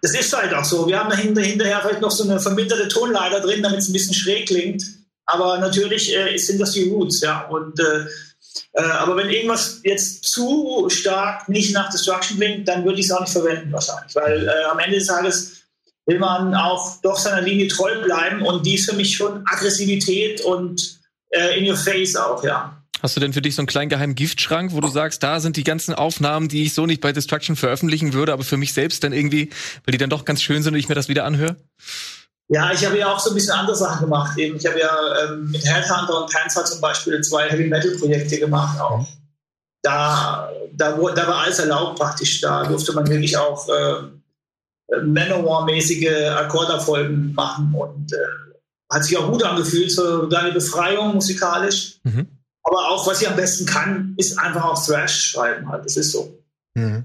[0.00, 0.86] Das ist halt auch so.
[0.86, 4.14] Wir haben dahinter, hinterher vielleicht noch so eine verminderte Tonleiter drin, damit es ein bisschen
[4.14, 4.84] schräg klingt.
[5.30, 7.46] Aber natürlich äh, sind das die Roots, ja.
[7.48, 8.06] Und äh,
[8.72, 13.12] äh, aber wenn irgendwas jetzt zu stark nicht nach Destruction klingt, dann würde ich es
[13.12, 14.14] auch nicht verwenden wahrscheinlich.
[14.14, 15.64] Weil äh, am Ende des Tages
[16.06, 20.40] will man auch doch seiner Linie treu bleiben und die ist für mich schon Aggressivität
[20.40, 20.98] und
[21.30, 22.74] äh, in your face auch, ja.
[23.02, 25.56] Hast du denn für dich so einen kleinen geheimen Giftschrank, wo du sagst, da sind
[25.56, 29.04] die ganzen Aufnahmen, die ich so nicht bei Destruction veröffentlichen würde, aber für mich selbst
[29.04, 29.50] dann irgendwie,
[29.84, 31.56] weil die dann doch ganz schön sind und ich mir das wieder anhöre?
[32.50, 34.36] Ja, ich habe ja auch so ein bisschen andere Sachen gemacht.
[34.38, 34.56] Eben.
[34.56, 34.90] Ich habe ja
[35.24, 39.06] ähm, mit Headhunter und Panzer zum Beispiel zwei Heavy Metal Projekte gemacht auch.
[39.82, 42.40] Da, da, wo- da war alles erlaubt praktisch.
[42.40, 48.16] Da durfte man wirklich auch äh, Manowar-mäßige Akkorderfolgen machen und äh,
[48.90, 52.00] hat sich auch gut angefühlt, so eine kleine Befreiung musikalisch.
[52.04, 52.26] Mhm.
[52.64, 55.84] Aber auch, was ich am besten kann, ist einfach auch Thrash schreiben halt.
[55.84, 56.38] Das ist so.
[56.74, 57.04] Mhm.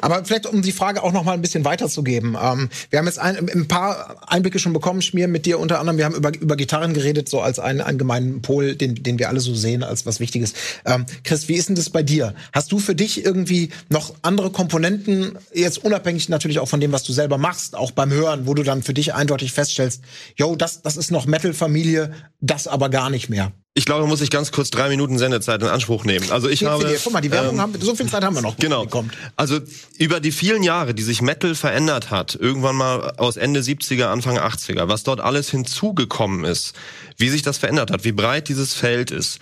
[0.00, 2.36] Aber vielleicht, um die Frage auch noch mal ein bisschen weiterzugeben.
[2.40, 5.98] Ähm, wir haben jetzt ein, ein paar Einblicke schon bekommen, Schmier, mit dir unter anderem.
[5.98, 9.28] Wir haben über, über Gitarren geredet, so als einen, einen gemeinen Pol, den, den wir
[9.28, 10.54] alle so sehen als was Wichtiges.
[10.84, 12.34] Ähm, Chris, wie ist denn das bei dir?
[12.52, 17.04] Hast du für dich irgendwie noch andere Komponenten, jetzt unabhängig natürlich auch von dem, was
[17.04, 20.02] du selber machst, auch beim Hören, wo du dann für dich eindeutig feststellst,
[20.36, 23.52] yo, das, das ist noch Metal-Familie, das aber gar nicht mehr?
[23.74, 26.30] Ich glaube, muss ich ganz kurz drei Minuten Sendezeit in Anspruch nehmen.
[26.32, 26.98] Also ich habe.
[27.02, 28.56] Guck mal, die Werbung ähm, haben, so viel Zeit haben wir noch.
[28.56, 28.86] Genau.
[28.86, 29.14] Kommt.
[29.36, 29.60] Also
[29.98, 34.36] über die vielen Jahre, die sich Metal verändert hat, irgendwann mal aus Ende 70er, Anfang
[34.36, 36.74] 80er, was dort alles hinzugekommen ist,
[37.18, 39.38] wie sich das verändert hat, wie breit dieses Feld ist.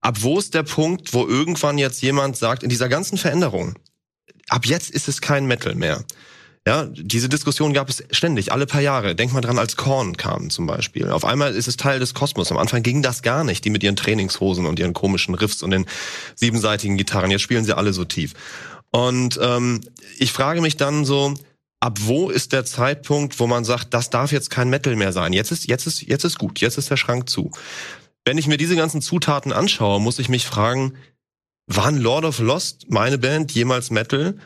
[0.00, 3.78] Ab wo ist der Punkt, wo irgendwann jetzt jemand sagt, in dieser ganzen Veränderung,
[4.48, 6.04] ab jetzt ist es kein Metal mehr.
[6.70, 9.16] Ja, diese Diskussion gab es ständig, alle paar Jahre.
[9.16, 11.10] Denk mal dran, als Korn kam zum Beispiel.
[11.10, 12.52] Auf einmal ist es Teil des Kosmos.
[12.52, 15.72] Am Anfang ging das gar nicht, die mit ihren Trainingshosen und ihren komischen Riffs und
[15.72, 15.86] den
[16.36, 17.32] siebenseitigen Gitarren.
[17.32, 18.34] Jetzt spielen sie alle so tief.
[18.92, 19.80] Und ähm,
[20.20, 21.34] ich frage mich dann so,
[21.80, 25.32] ab wo ist der Zeitpunkt, wo man sagt, das darf jetzt kein Metal mehr sein?
[25.32, 27.50] Jetzt ist, jetzt ist, jetzt ist gut, jetzt ist der Schrank zu.
[28.24, 30.92] Wenn ich mir diese ganzen Zutaten anschaue, muss ich mich fragen,
[31.66, 34.36] waren Lord of Lost, meine Band, jemals Metal?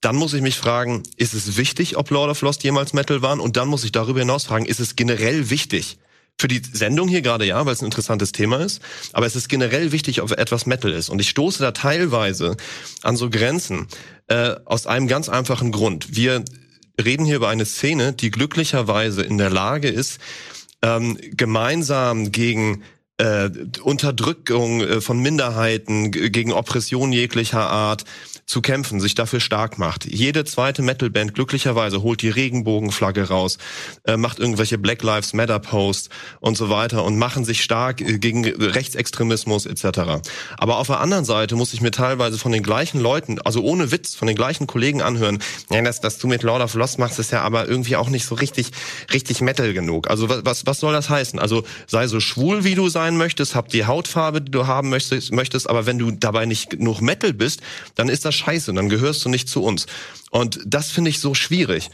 [0.00, 3.40] Dann muss ich mich fragen, ist es wichtig, ob Lord of Lost jemals Metal waren?
[3.40, 5.98] Und dann muss ich darüber hinaus fragen, ist es generell wichtig?
[6.40, 8.80] Für die Sendung hier gerade ja, weil es ein interessantes Thema ist.
[9.12, 11.08] Aber es ist generell wichtig, ob etwas Metal ist.
[11.08, 12.56] Und ich stoße da teilweise
[13.02, 13.88] an so Grenzen
[14.28, 16.14] äh, aus einem ganz einfachen Grund.
[16.14, 16.44] Wir
[17.02, 20.20] reden hier über eine Szene, die glücklicherweise in der Lage ist,
[20.80, 22.84] ähm, gemeinsam gegen
[23.18, 23.50] äh,
[23.82, 28.04] Unterdrückung äh, von Minderheiten, gegen Oppression jeglicher Art
[28.46, 30.06] zu kämpfen, sich dafür stark macht.
[30.06, 33.58] Jede zweite Metalband glücklicherweise holt die Regenbogenflagge raus,
[34.04, 36.08] äh, macht irgendwelche Black Lives Matter Posts
[36.40, 40.22] und so weiter und machen sich stark äh, gegen Rechtsextremismus etc.
[40.56, 43.90] Aber auf der anderen Seite muss ich mir teilweise von den gleichen Leuten, also ohne
[43.90, 47.18] Witz, von den gleichen Kollegen anhören, ja, das, was du mit Lord of Lost machst,
[47.18, 48.70] ist ja aber irgendwie auch nicht so richtig,
[49.12, 50.08] richtig Metal genug.
[50.08, 51.38] Also was, was, was soll das heißen?
[51.38, 55.32] Also sei so schwul, wie du sein möchtest, hab die Hautfarbe, die du haben möchtest,
[55.32, 57.60] möchtest, aber wenn du dabei nicht genug Metal bist,
[57.94, 59.86] dann ist das scheiße, dann gehörst du nicht zu uns.
[60.30, 61.90] Und das finde ich so schwierig.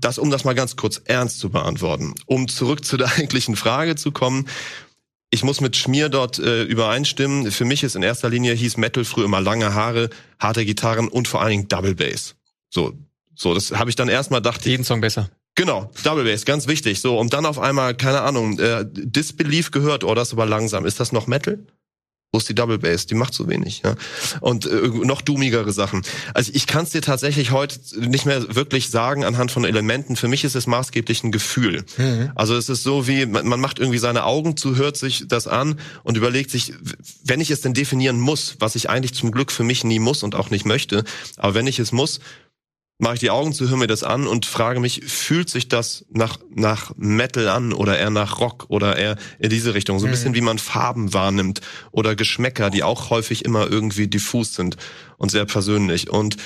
[0.00, 2.14] Das, um das mal ganz kurz ernst zu beantworten.
[2.26, 4.46] Um zurück zu der eigentlichen Frage zu kommen,
[5.30, 7.50] ich muss mit Schmier dort äh, übereinstimmen.
[7.50, 11.28] Für mich ist in erster Linie hieß Metal früher immer lange Haare, harte Gitarren und
[11.28, 12.34] vor allen Dingen Double Bass.
[12.70, 12.94] So,
[13.34, 15.30] so das habe ich dann erstmal dachte ich, Jeden Song besser.
[15.58, 17.00] Genau, Double Bass, ganz wichtig.
[17.00, 20.86] So und dann auf einmal keine Ahnung, äh, Disbelief gehört, oh, das ist aber langsam.
[20.86, 21.58] Ist das noch Metal?
[22.30, 23.06] Wo ist die Double Bass?
[23.06, 23.96] Die macht so wenig, ja.
[24.40, 26.02] Und äh, noch dummigere Sachen.
[26.32, 30.14] Also ich kann es dir tatsächlich heute nicht mehr wirklich sagen anhand von Elementen.
[30.14, 31.84] Für mich ist es maßgeblich ein Gefühl.
[32.36, 35.80] Also es ist so wie, man, macht irgendwie seine Augen zu, hört sich das an
[36.04, 36.72] und überlegt sich,
[37.24, 40.22] wenn ich es denn definieren muss, was ich eigentlich zum Glück für mich nie muss
[40.22, 41.02] und auch nicht möchte,
[41.36, 42.20] aber wenn ich es muss,
[42.98, 46.04] mache ich die Augen zu, höre mir das an und frage mich, fühlt sich das
[46.10, 50.00] nach, nach Metal an oder eher nach Rock oder eher in diese Richtung?
[50.00, 51.60] So ein bisschen wie man Farben wahrnimmt
[51.92, 54.76] oder Geschmäcker, die auch häufig immer irgendwie diffus sind
[55.16, 56.10] und sehr persönlich.
[56.10, 56.36] Und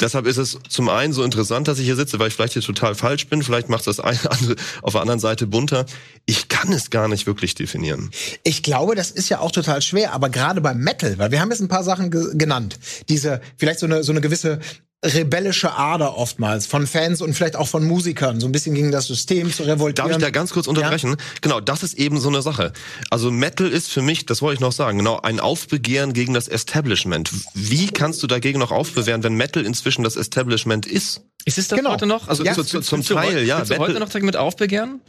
[0.00, 2.62] deshalb ist es zum einen so interessant, dass ich hier sitze, weil ich vielleicht hier
[2.62, 3.42] total falsch bin.
[3.42, 5.84] Vielleicht macht das eine andere auf der anderen Seite bunter.
[6.24, 8.10] Ich kann es gar nicht wirklich definieren.
[8.44, 11.50] Ich glaube, das ist ja auch total schwer, aber gerade beim Metal, weil wir haben
[11.50, 12.78] jetzt ein paar Sachen ge genannt.
[13.10, 14.60] Diese, vielleicht so eine, so eine gewisse
[15.04, 19.06] rebellische Ader oftmals von Fans und vielleicht auch von Musikern, so ein bisschen gegen das
[19.06, 20.08] System zu revoltieren.
[20.10, 21.16] Darf ich da ganz kurz unterbrechen?
[21.40, 22.72] Genau, das ist eben so eine Sache.
[23.10, 26.48] Also Metal ist für mich, das wollte ich noch sagen, genau, ein Aufbegehren gegen das
[26.48, 27.30] Establishment.
[27.54, 31.22] Wie kannst du dagegen noch aufbewehren, wenn Metal inzwischen das Establishment ist?
[31.44, 31.92] Ist es das Genau.
[31.92, 32.26] heute noch?
[32.26, 33.58] Also Ja, du- zum du Teil, heute- ja.
[33.60, 35.00] Willst du heute noch damit aufbegehren?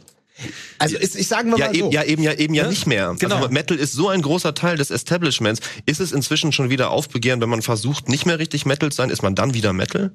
[0.78, 1.80] Also ist, ich sagen wir Ja, mal so.
[1.80, 3.14] eben, ja, eben ja, eben ja Ja, nicht mehr.
[3.18, 3.36] genau.
[3.36, 5.60] Also Metal ist so ein großer Teil des Establishments.
[5.86, 9.10] Ist es inzwischen schon wieder aufbegehren, wenn man versucht, nicht mehr richtig Metal zu sein,
[9.10, 10.12] ist man dann wieder Metal?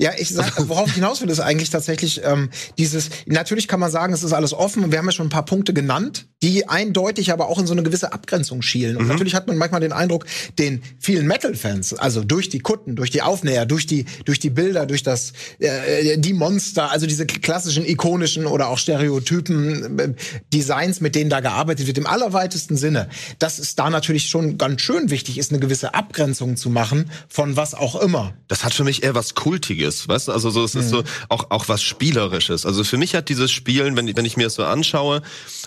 [0.00, 3.88] Ja, ich sag, worauf ich hinaus will, ist eigentlich tatsächlich ähm, dieses, natürlich kann man
[3.88, 4.90] sagen, es ist alles offen.
[4.90, 7.84] Wir haben ja schon ein paar Punkte genannt, die eindeutig aber auch in so eine
[7.84, 8.96] gewisse Abgrenzung schielen.
[8.96, 10.26] Und natürlich hat man manchmal den Eindruck,
[10.58, 14.86] den vielen Metal-Fans, also durch die Kutten, durch die Aufnäher, durch die, durch die Bilder,
[14.86, 19.59] durch das, äh, die Monster, also diese klassischen, ikonischen oder auch Stereotypen
[19.98, 20.14] äh,
[20.52, 24.80] Designs, mit denen da gearbeitet wird, im allerweitesten Sinne, dass es da natürlich schon ganz
[24.82, 28.34] schön wichtig ist, eine gewisse Abgrenzung zu machen von was auch immer.
[28.48, 30.32] Das hat für mich eher was Kultiges, weißt du?
[30.32, 32.66] Also so, es ist so auch, auch was Spielerisches.
[32.66, 35.22] Also für mich hat dieses Spielen, wenn, wenn ich mir das so anschaue,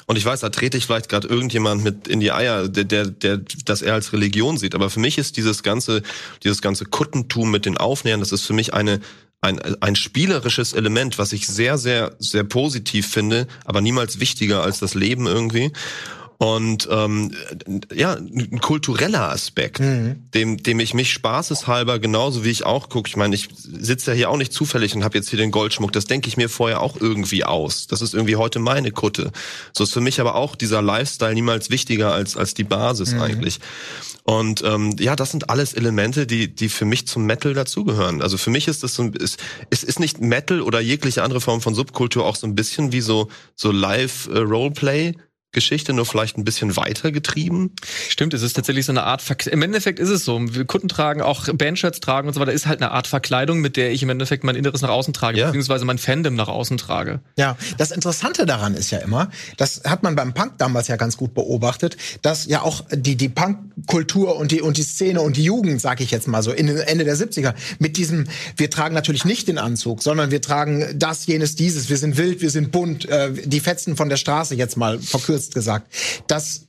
[0.05, 3.07] und ich weiß, da trete ich vielleicht gerade irgendjemand mit in die Eier, der, der,
[3.07, 4.75] der das er als Religion sieht.
[4.75, 6.01] Aber für mich ist dieses ganze,
[6.43, 8.99] dieses ganze Kuttentum mit den Aufnähern, das ist für mich eine
[9.43, 14.79] ein, ein spielerisches Element, was ich sehr, sehr, sehr positiv finde, aber niemals wichtiger als
[14.79, 15.71] das Leben irgendwie.
[16.43, 17.31] Und ähm,
[17.93, 20.29] ja, ein kultureller Aspekt, Mhm.
[20.33, 23.07] dem, dem ich mich spaßeshalber genauso wie ich auch gucke.
[23.07, 25.93] Ich meine, ich sitze ja hier auch nicht zufällig und habe jetzt hier den Goldschmuck.
[25.93, 27.87] Das denke ich mir vorher auch irgendwie aus.
[27.87, 29.31] Das ist irgendwie heute meine Kutte.
[29.71, 33.61] So ist für mich aber auch dieser Lifestyle niemals wichtiger als als die Basis eigentlich.
[34.23, 38.21] Und ähm, ja, das sind alles Elemente, die die für mich zum Metal dazugehören.
[38.21, 41.39] Also für mich ist das so ein ist, ist, ist nicht Metal oder jegliche andere
[41.39, 44.39] Form von Subkultur auch so ein bisschen wie so so Live äh,
[45.53, 47.71] Geschichte, nur vielleicht ein bisschen weiter getrieben.
[48.09, 50.87] Stimmt, es ist tatsächlich so eine Art, Verk im Endeffekt ist es so, wir Kunden
[50.87, 54.03] tragen, auch Bandshirts tragen und so weiter, ist halt eine Art Verkleidung, mit der ich
[54.03, 55.45] im Endeffekt mein Inneres nach außen trage, Ja.
[55.47, 57.21] beziehungsweise mein Fandom nach außen trage.
[57.37, 61.17] Ja, das Interessante daran ist ja immer, das hat man beim Punk damals ja ganz
[61.17, 65.43] gut beobachtet, dass ja auch die, die Punk-Kultur und die, und die Szene und die
[65.43, 69.25] Jugend, sag ich jetzt mal so, in Ende der 70er, mit diesem, wir tragen natürlich
[69.25, 73.07] nicht den Anzug, sondern wir tragen das, jenes, dieses, wir sind wild, wir sind bunt,
[73.09, 75.91] äh, die Fetzen von der Straße jetzt mal verkürzt gesagt,
[76.27, 76.67] dass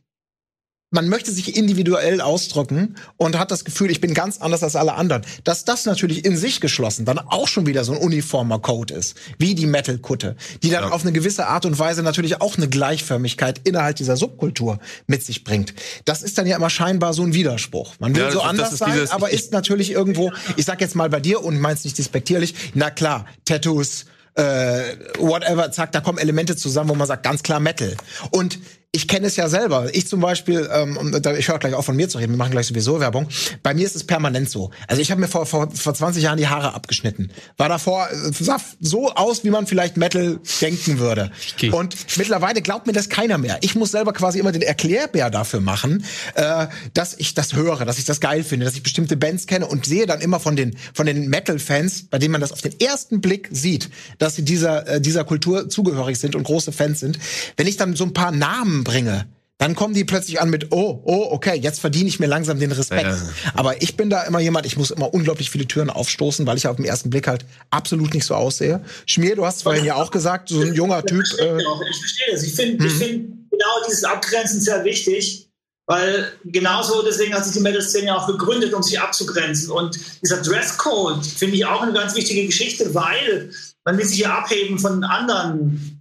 [0.90, 4.94] man möchte sich individuell ausdrücken und hat das Gefühl, ich bin ganz anders als alle
[4.94, 5.22] anderen.
[5.42, 9.16] Dass das natürlich in sich geschlossen dann auch schon wieder so ein uniformer Code ist,
[9.36, 10.90] wie die Metal-Kutte, die dann Ja.
[10.90, 15.42] auf eine gewisse Art und Weise natürlich auch eine Gleichförmigkeit innerhalb dieser Subkultur mit sich
[15.42, 15.74] bringt.
[16.04, 17.94] Das ist dann ja immer scheinbar so ein Widerspruch.
[17.98, 20.80] Man will Ja, so ist- anders ist sein, dieses- aber ist natürlich irgendwo, ich sag
[20.80, 26.00] jetzt mal bei dir und meinst nicht despektierlich, na klar, Tattoos, äh, whatever, zack, da
[26.00, 27.96] kommen Elemente zusammen, wo man sagt, ganz klar Metal.
[28.30, 28.58] Und
[28.94, 29.92] ich kenne es ja selber.
[29.92, 32.68] Ich zum Beispiel, ähm, ich höre gleich auf von mir zu reden, wir machen gleich
[32.68, 33.26] sowieso Werbung.
[33.64, 34.70] Bei mir ist es permanent so.
[34.86, 37.30] Also ich habe mir vor, vor, vor 20 Jahren die Haare abgeschnitten.
[37.56, 41.32] War davor, äh, sah so aus, wie man vielleicht Metal denken würde.
[41.56, 41.70] geh.
[41.70, 43.58] Und mittlerweile glaubt mir das keiner mehr.
[43.62, 46.04] Ich muss selber quasi immer den Erklärbär dafür machen,
[46.36, 49.66] äh, dass ich das höre, dass ich das geil finde, dass ich bestimmte Bands kenne
[49.66, 52.78] und sehe dann immer von den, von den Metal-Fans, bei denen man das auf den
[52.78, 57.18] ersten Blick sieht, dass sie dieser, äh, dieser Kultur zugehörig sind und große Fans sind.
[57.56, 59.26] Wenn ich dann so ein paar Namen bringe,
[59.58, 62.72] dann kommen die plötzlich an mit, oh, oh, okay, jetzt verdiene ich mir langsam den
[62.72, 63.04] Respekt.
[63.04, 63.16] Ja.
[63.54, 66.66] Aber ich bin da immer jemand, ich muss immer unglaublich viele Türen aufstoßen, weil ich
[66.66, 68.84] auf den ersten Blick halt absolut nicht so aussehe.
[69.06, 71.22] Schmier, du hast vorhin ja auch gesagt, so ein junger Typ.
[71.22, 71.80] Ich verstehe, Äh, auch.
[71.88, 72.42] ich verstehe das.
[72.42, 75.48] Ich finde ich find genau dieses Abgrenzen sehr wichtig,
[75.86, 79.70] weil genauso deswegen hat sich die Metal-Szene ja auch gegründet, um sich abzugrenzen.
[79.70, 83.50] Und dieser Dresscode finde ich auch eine ganz wichtige Geschichte, weil
[83.84, 85.93] man will sich ja abheben von anderen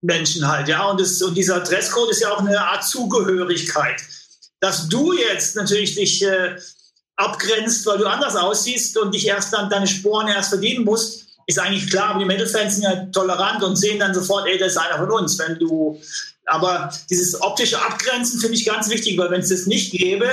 [0.00, 0.84] Menschen halt, ja.
[0.84, 4.00] Und, das, und dieser Dresscode ist ja auch eine Art Zugehörigkeit.
[4.60, 6.56] Dass du jetzt natürlich dich äh,
[7.16, 11.58] abgrenzt, weil du anders aussiehst und dich erst dann deine Sporen erst verdienen musst, ist
[11.58, 12.10] eigentlich klar.
[12.10, 15.10] Aber die Metal-Fans sind ja tolerant und sehen dann sofort, ey, das ist einer von
[15.10, 15.38] uns.
[15.38, 16.00] Wenn du,
[16.46, 20.28] aber dieses optische Abgrenzen finde ich ganz wichtig, weil wenn es das nicht gäbe,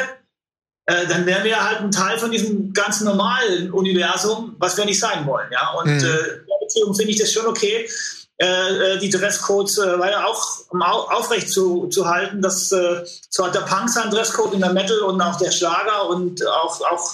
[0.88, 5.00] äh, dann wären wir halt ein Teil von diesem ganz normalen Universum, was wir nicht
[5.00, 5.52] sein wollen.
[5.52, 5.72] Ja?
[5.72, 6.04] Und Mhm.
[6.04, 7.90] äh, finde ich das schon okay,
[8.38, 12.42] äh, äh, die Dresscodes äh, weiter auch um au aufrecht zu, zu halten.
[12.42, 16.10] Das, äh, so hat der Punk seinen Dresscode in der Metal und auch der Schlager
[16.10, 17.14] und auch, auch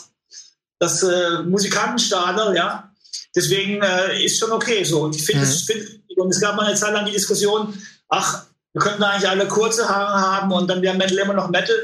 [0.80, 2.92] das äh, Musikantenstadel, ja.
[3.36, 5.02] Deswegen äh, ist schon okay so.
[5.02, 7.74] Und ich finde es find, und es gab mal eine Zeit lang die Diskussion,
[8.10, 11.76] ach, wir könnten eigentlich alle kurze Haare haben und dann wäre Metal immer noch Metal.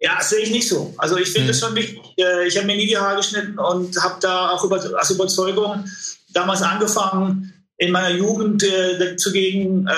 [0.00, 0.94] Ja, das sehe ich nicht so.
[0.96, 2.00] Also ich finde es schon wichtig.
[2.16, 5.84] Äh, Ich habe mir nie die Haare geschnitten und habe da auch über, aus Überzeugung
[6.32, 9.92] damals angefangen, in meiner Jugend äh, dagegen äh,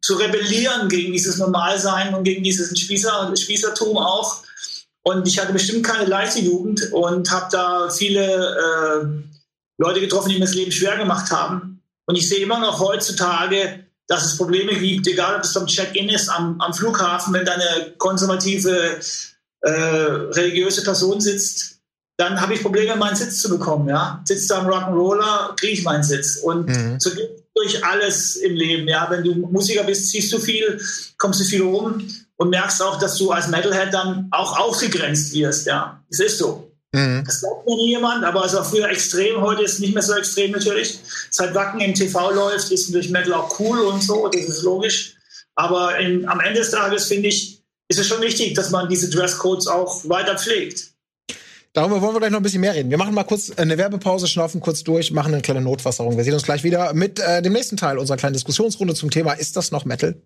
[0.00, 4.42] zu rebellieren gegen dieses Normalsein und gegen dieses Spießer, Spießertum auch.
[5.02, 9.06] Und ich hatte bestimmt keine leichte Jugend und habe da viele äh,
[9.78, 11.82] Leute getroffen, die mir das Leben schwer gemacht haben.
[12.06, 16.08] Und ich sehe immer noch heutzutage, dass es Probleme gibt, egal ob es beim Check-in
[16.08, 18.98] ist am, am Flughafen, wenn da eine konservative
[19.60, 21.77] äh, religiöse Person sitzt,
[22.18, 23.88] dann habe ich Probleme, meinen Sitz zu bekommen.
[23.88, 24.20] Ja?
[24.24, 26.36] Sitzt da ein Rock'n'Roller, kriege ich meinen Sitz.
[26.36, 26.98] Und Mhm.
[26.98, 28.88] so geht durch alles im Leben.
[28.88, 29.06] Ja?
[29.08, 30.80] Wenn du Musiker bist, ziehst du viel,
[31.16, 35.66] kommst du viel rum und merkst auch, dass du als Metalhead dann auch ausgegrenzt wirst.
[35.66, 36.02] Ja?
[36.10, 36.72] Es ist so.
[36.92, 37.22] Mhm.
[37.24, 40.02] Das glaubt mir nie jemand, aber es war früher extrem, heute ist es nicht mehr
[40.02, 40.98] so extrem natürlich.
[41.30, 45.14] Seit Wacken im TV läuft, ist natürlich Metal auch cool und so, das ist logisch.
[45.54, 49.08] Aber in, am Ende des Tages finde ich, ist es schon wichtig, dass man diese
[49.08, 50.92] Dresscodes auch weiter pflegt.
[51.72, 52.90] Darüber wollen wir gleich noch ein bisschen mehr reden.
[52.90, 56.16] Wir machen mal kurz eine Werbepause, schnaufen kurz durch, machen eine kleine Notwasserung.
[56.16, 59.32] Wir sehen uns gleich wieder mit äh, dem nächsten Teil unserer kleinen Diskussionsrunde zum Thema
[59.32, 60.16] Ist das noch Metal?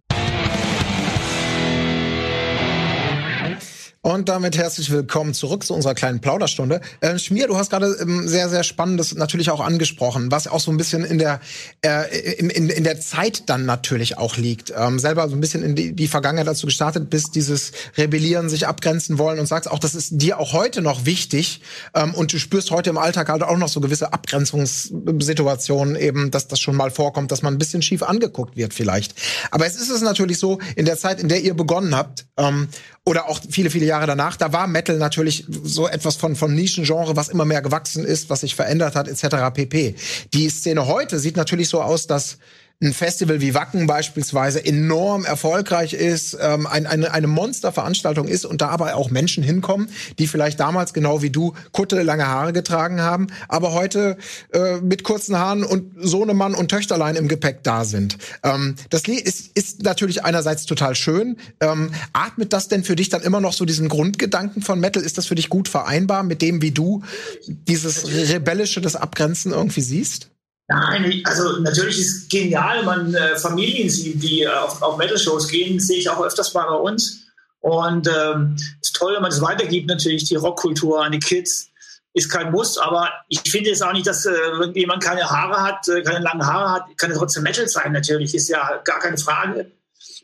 [4.04, 6.80] Und damit herzlich willkommen zurück zu unserer kleinen Plauderstunde.
[6.98, 10.72] Äh, Schmier, du hast gerade ähm, sehr, sehr Spannendes natürlich auch angesprochen, was auch so
[10.72, 11.38] ein bisschen in der,
[11.82, 14.72] äh, in, in, in der Zeit dann natürlich auch liegt.
[14.76, 18.66] Ähm, selber so ein bisschen in die, die Vergangenheit dazu gestartet bist, dieses Rebellieren, sich
[18.66, 21.62] abgrenzen wollen und sagst auch, das ist dir auch heute noch wichtig.
[21.94, 26.48] Ähm, und du spürst heute im Alltag halt auch noch so gewisse Abgrenzungssituationen eben, dass
[26.48, 29.14] das schon mal vorkommt, dass man ein bisschen schief angeguckt wird vielleicht.
[29.52, 32.66] Aber es ist es natürlich so, in der Zeit, in der ihr begonnen habt, ähm,
[33.04, 37.16] oder auch viele, viele Jahre danach, da war Metal natürlich so etwas von, von Nischengenre,
[37.16, 39.52] was immer mehr gewachsen ist, was sich verändert hat, etc.
[39.52, 39.96] pp.
[40.32, 42.38] Die Szene heute sieht natürlich so aus, dass
[42.82, 48.60] ein Festival wie Wacken beispielsweise enorm erfolgreich ist, ähm, ein, eine, eine Monsterveranstaltung ist und
[48.60, 53.00] da aber auch Menschen hinkommen, die vielleicht damals genau wie du Kutte, lange Haare getragen
[53.00, 54.16] haben, aber heute
[54.52, 58.18] äh, mit kurzen Haaren und Sohnemann und Töchterlein im Gepäck da sind.
[58.42, 61.36] Ähm, das ist, ist natürlich einerseits total schön.
[61.60, 65.02] Ähm, atmet das denn für dich dann immer noch so diesen Grundgedanken von Metal?
[65.02, 67.02] Ist das für dich gut vereinbar mit dem, wie du
[67.46, 70.31] dieses Rebellische, das Abgrenzen irgendwie siehst?
[70.68, 75.48] Nein, also natürlich ist es genial, man äh, Familien sieht, die äh, auf, auf Metal-Shows
[75.48, 77.24] gehen, sehe ich auch öfters mal bei uns.
[77.60, 81.68] Und ähm, ist toll, wenn man das weitergibt, natürlich die Rockkultur an die Kids.
[82.14, 85.62] Ist kein Muss, aber ich finde jetzt auch nicht, dass äh, wenn jemand keine Haare
[85.62, 88.98] hat, äh, keine langen Haare hat, kann er trotzdem Metal sein, natürlich, ist ja gar
[88.98, 89.70] keine Frage.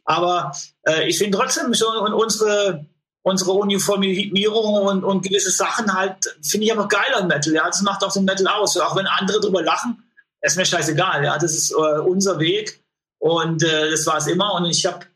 [0.05, 0.53] Aber
[0.87, 2.87] äh, ich finde trotzdem schon unsere,
[3.23, 7.55] unsere Uniformierung und, und gewisse Sachen halt, finde ich einfach geil an Metal.
[7.55, 8.77] Ja, das macht auch den Metal aus.
[8.77, 10.03] Auch wenn andere drüber lachen,
[10.41, 11.25] ist mir scheißegal.
[11.25, 12.83] Ja, das ist äh, unser Weg
[13.19, 14.55] und äh, das war es immer.
[14.55, 15.07] Und ich habe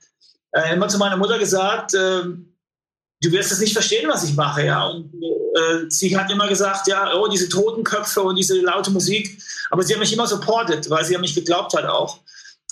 [0.53, 4.65] äh, immer zu meiner Mutter gesagt, äh, du wirst es nicht verstehen, was ich mache.
[4.65, 9.39] Ja, und äh, sie hat immer gesagt, ja, oh, diese Totenköpfe und diese laute Musik.
[9.71, 12.21] Aber sie hat mich immer supportet, weil sie an mich geglaubt hat auch.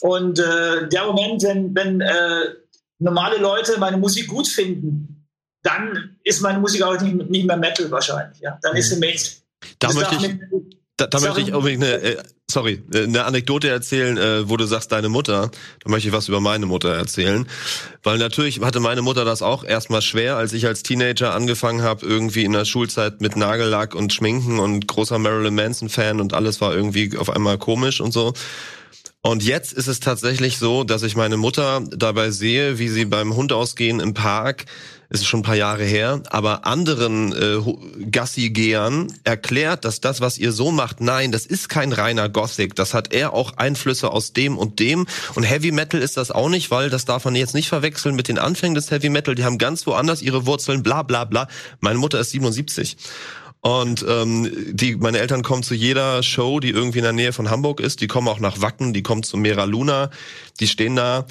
[0.02, 2.02] Und äh, der Moment, wenn, wenn
[2.98, 5.26] normale Leute meine Musik gut finden,
[5.62, 8.40] dann ist meine Musik auch nicht, nicht mehr Metal wahrscheinlich.
[8.40, 9.42] Ja, dann ist sie Mainstream.
[9.78, 10.36] Da möchte ich,
[10.96, 15.08] da, da möchte ich unbedingt eine, sorry, eine Anekdote erzählen, äh, wo du sagst, deine
[15.08, 15.50] Mutter.
[15.82, 17.46] Da möchte ich was über meine Mutter erzählen.
[18.02, 22.04] Weil natürlich hatte meine Mutter das auch erstmal schwer, als ich als Teenager angefangen habe,
[22.04, 26.74] irgendwie in der Schulzeit mit Nagellack und Schminken und großer Marilyn Manson-Fan und alles war
[26.74, 28.34] irgendwie auf einmal komisch und so.
[29.22, 33.36] Und jetzt ist es tatsächlich so, dass ich meine Mutter dabei sehe, wie sie beim
[33.36, 34.64] Hund ausgehen im Park
[35.10, 40.52] ist schon ein paar Jahre her, aber anderen äh, Gassi-Gehern erklärt, dass das, was ihr
[40.52, 42.76] so macht, nein, das ist kein reiner Gothic.
[42.76, 45.06] Das hat er auch Einflüsse aus dem und dem.
[45.34, 48.28] Und Heavy Metal ist das auch nicht, weil das darf man jetzt nicht verwechseln mit
[48.28, 49.34] den Anfängen des Heavy Metal.
[49.34, 51.48] Die haben ganz woanders ihre Wurzeln, bla bla bla.
[51.80, 52.96] Meine Mutter ist 77.
[53.62, 57.50] Und ähm, die, meine Eltern kommen zu jeder Show, die irgendwie in der Nähe von
[57.50, 58.00] Hamburg ist.
[58.00, 60.10] Die kommen auch nach Wacken, die kommen zu Mera Luna.
[60.60, 61.26] Die stehen da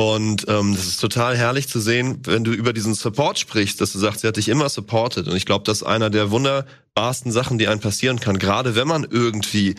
[0.00, 3.92] und ähm, das ist total herrlich zu sehen, wenn du über diesen Support sprichst, dass
[3.92, 5.26] du sagst, sie hat dich immer supportet.
[5.26, 8.86] Und ich glaube, das ist einer der wunderbarsten Sachen, die einem passieren kann, gerade wenn
[8.86, 9.74] man irgendwie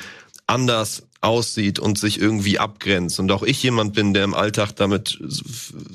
[0.45, 3.21] anders aussieht und sich irgendwie abgrenzt.
[3.21, 5.19] Und auch ich jemand bin, der im Alltag damit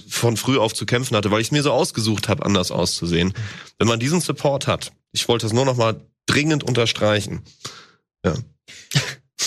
[0.09, 3.35] von früh auf zu kämpfen hatte, weil ich es mir so ausgesucht habe, anders auszusehen.
[3.79, 7.43] Wenn man diesen Support hat, ich wollte das nur noch mal dringend unterstreichen.
[8.25, 8.37] Ja.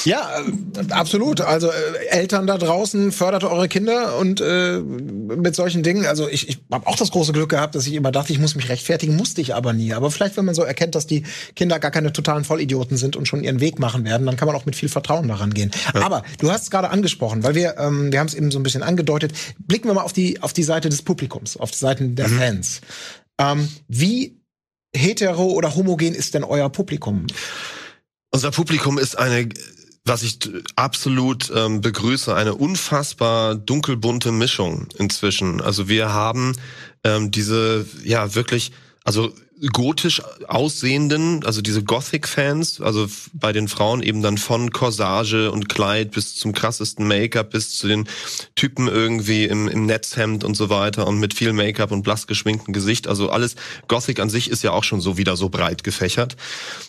[0.07, 1.41] Ja, äh, absolut.
[1.41, 6.05] Also äh, Eltern da draußen fördert eure Kinder und äh, mit solchen Dingen.
[6.05, 8.55] Also ich, ich habe auch das große Glück gehabt, dass ich immer dachte, ich muss
[8.55, 9.93] mich rechtfertigen, musste ich aber nie.
[9.93, 11.23] Aber vielleicht, wenn man so erkennt, dass die
[11.57, 14.55] Kinder gar keine totalen Vollidioten sind und schon ihren Weg machen werden, dann kann man
[14.55, 15.71] auch mit viel Vertrauen daran gehen.
[15.93, 16.03] Ja.
[16.03, 18.63] Aber du hast es gerade angesprochen, weil wir, ähm, wir haben es eben so ein
[18.63, 19.33] bisschen angedeutet.
[19.59, 22.37] Blicken wir mal auf die auf die Seite des Publikums, auf die Seiten der mhm.
[22.37, 22.81] Fans.
[23.39, 24.39] Ähm, wie
[24.95, 27.27] hetero oder homogen ist denn euer Publikum?
[28.31, 29.49] Unser Publikum ist eine
[30.07, 30.39] was ich
[30.75, 35.61] absolut ähm, begrüße, eine unfassbar dunkelbunte Mischung inzwischen.
[35.61, 36.53] Also wir haben
[37.03, 38.71] ähm, diese, ja, wirklich,
[39.03, 39.33] also
[39.71, 46.11] gotisch aussehenden, also diese Gothic-Fans, also bei den Frauen eben dann von Corsage und Kleid
[46.11, 48.07] bis zum krassesten Make-up, bis zu den
[48.55, 52.73] Typen irgendwie im, im Netzhemd und so weiter und mit viel Make-up und blass geschminktem
[52.73, 53.07] Gesicht.
[53.07, 53.55] Also alles
[53.87, 56.37] Gothic an sich ist ja auch schon so wieder so breit gefächert.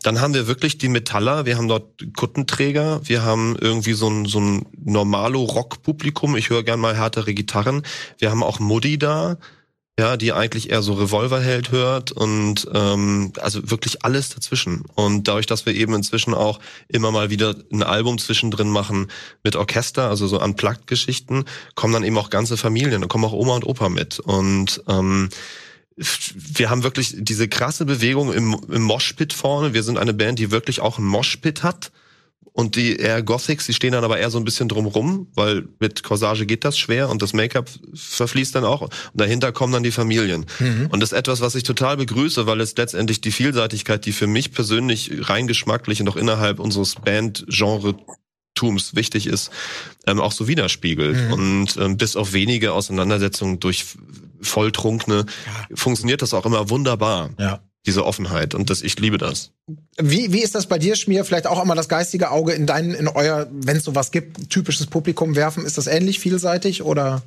[0.02, 4.26] Dann haben wir wirklich die Metaller, wir haben dort Kuttenträger, wir haben irgendwie so ein,
[4.26, 6.36] so ein Normalo-Rock-Publikum.
[6.36, 7.82] Ich höre gern mal härtere Gitarren.
[8.18, 9.38] Wir haben auch Muddy da
[9.98, 14.84] ja, die eigentlich eher so Revolverheld hört und ähm, also wirklich alles dazwischen.
[14.94, 19.08] Und dadurch, dass wir eben inzwischen auch immer mal wieder ein Album zwischendrin machen
[19.42, 23.56] mit Orchester, also so Unplugged-Geschichten, kommen dann eben auch ganze Familien, da kommen auch Oma
[23.56, 24.20] und Opa mit.
[24.20, 25.30] Und ähm,
[25.96, 29.74] wir haben wirklich diese krasse Bewegung im, im Moshpit vorne.
[29.74, 31.90] Wir sind eine Band, die wirklich auch ein Moshpit hat
[32.58, 36.02] und die eher Gothics, die stehen dann aber eher so ein bisschen drumrum, weil mit
[36.02, 38.80] Corsage geht das schwer und das Make-up verfließt dann auch.
[38.80, 40.44] Und dahinter kommen dann die Familien.
[40.58, 40.88] Mhm.
[40.90, 44.26] Und das ist etwas, was ich total begrüße, weil es letztendlich die Vielseitigkeit, die für
[44.26, 47.94] mich persönlich rein geschmacklich und auch innerhalb unseres Band-Genre
[48.56, 49.52] Tums wichtig ist,
[50.08, 51.16] ähm, auch so widerspiegelt.
[51.16, 51.32] Mhm.
[51.32, 53.84] Und ähm, bis auf wenige Auseinandersetzungen durch
[54.40, 55.76] Volltrunkene ja.
[55.76, 57.30] funktioniert das auch immer wunderbar.
[57.38, 59.50] Ja diese Offenheit und das ich liebe das.
[59.96, 61.24] Wie, wie ist das bei dir, Schmier?
[61.24, 64.86] Vielleicht auch einmal das geistige Auge in dein, in euer, wenn es sowas gibt, typisches
[64.86, 65.64] Publikum werfen.
[65.64, 67.22] Ist das ähnlich vielseitig oder?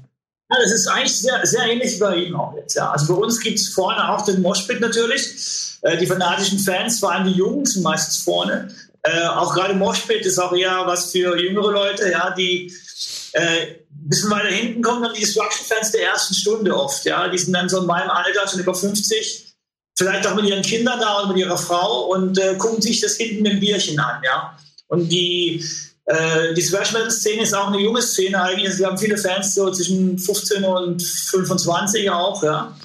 [0.51, 2.75] Ja, das ist eigentlich sehr, sehr ähnlich bei ihm auch jetzt.
[2.75, 2.91] Ja.
[2.91, 5.79] Also bei uns gibt es vorne auch den Moshpit natürlich.
[5.81, 8.69] Äh, die fanatischen Fans, vor allem die Jungen, sind meistens vorne.
[9.01, 12.71] Äh, auch gerade Moshpit ist auch eher was für jüngere Leute, ja, die
[13.31, 17.03] äh, ein bisschen weiter hinten kommen dann die Destruction-Fans der ersten Stunde oft.
[17.05, 17.27] Ja.
[17.29, 19.50] Die sind dann so in meinem Alter, schon über 50
[20.01, 23.17] vielleicht auch mit ihren Kindern da und mit ihrer Frau und äh, gucken sich das
[23.17, 24.57] hinten mit dem Bierchen an, ja.
[24.87, 25.63] Und die,
[26.05, 28.67] äh, die Thrash Metal Szene ist auch eine junge Szene eigentlich.
[28.67, 32.75] Also wir haben viele Fans so zwischen 15 und 25 auch, ja.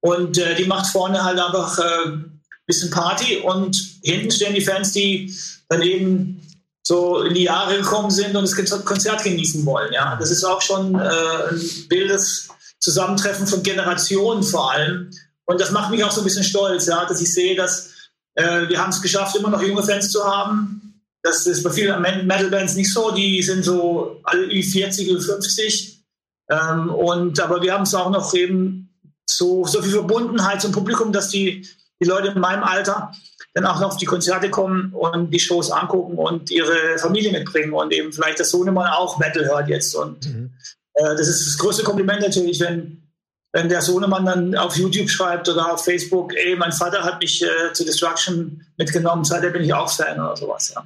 [0.00, 4.60] Und äh, die macht vorne halt einfach ein äh, bisschen Party und hinten stehen die
[4.60, 5.34] Fans, die
[5.70, 6.42] dann eben
[6.82, 10.16] so in die Jahre gekommen sind und das Konzert genießen wollen, ja.
[10.16, 12.48] Das ist auch schon äh, ein wildes
[12.78, 15.10] Zusammentreffen von Generationen vor allem.
[15.48, 17.94] Und das macht mich auch so ein bisschen stolz, ja, dass ich sehe, dass
[18.34, 21.02] äh, wir haben es geschafft, immer noch junge Fans zu haben.
[21.22, 23.10] Das ist bei vielen Metal-Bands nicht so.
[23.12, 26.04] Die sind so alle über 40 oder 50.
[26.50, 28.94] Ähm, und, aber wir haben es auch noch eben
[29.28, 31.66] so, so viel Verbundenheit zum Publikum, dass die,
[32.00, 33.12] die Leute in meinem Alter
[33.54, 37.72] dann auch noch auf die Konzerte kommen und die Shows angucken und ihre Familie mitbringen
[37.72, 39.94] und eben vielleicht das Sohnemann auch Metal hört jetzt.
[39.94, 40.52] Und mhm.
[40.94, 43.07] äh, das ist das größte Kompliment natürlich, wenn
[43.52, 47.42] wenn der Sohnemann dann auf YouTube schreibt oder auf Facebook, ey, mein Vater hat mich
[47.42, 50.84] äh, zu Destruction mitgenommen, seitdem bin ich auch Fan oder sowas, ja.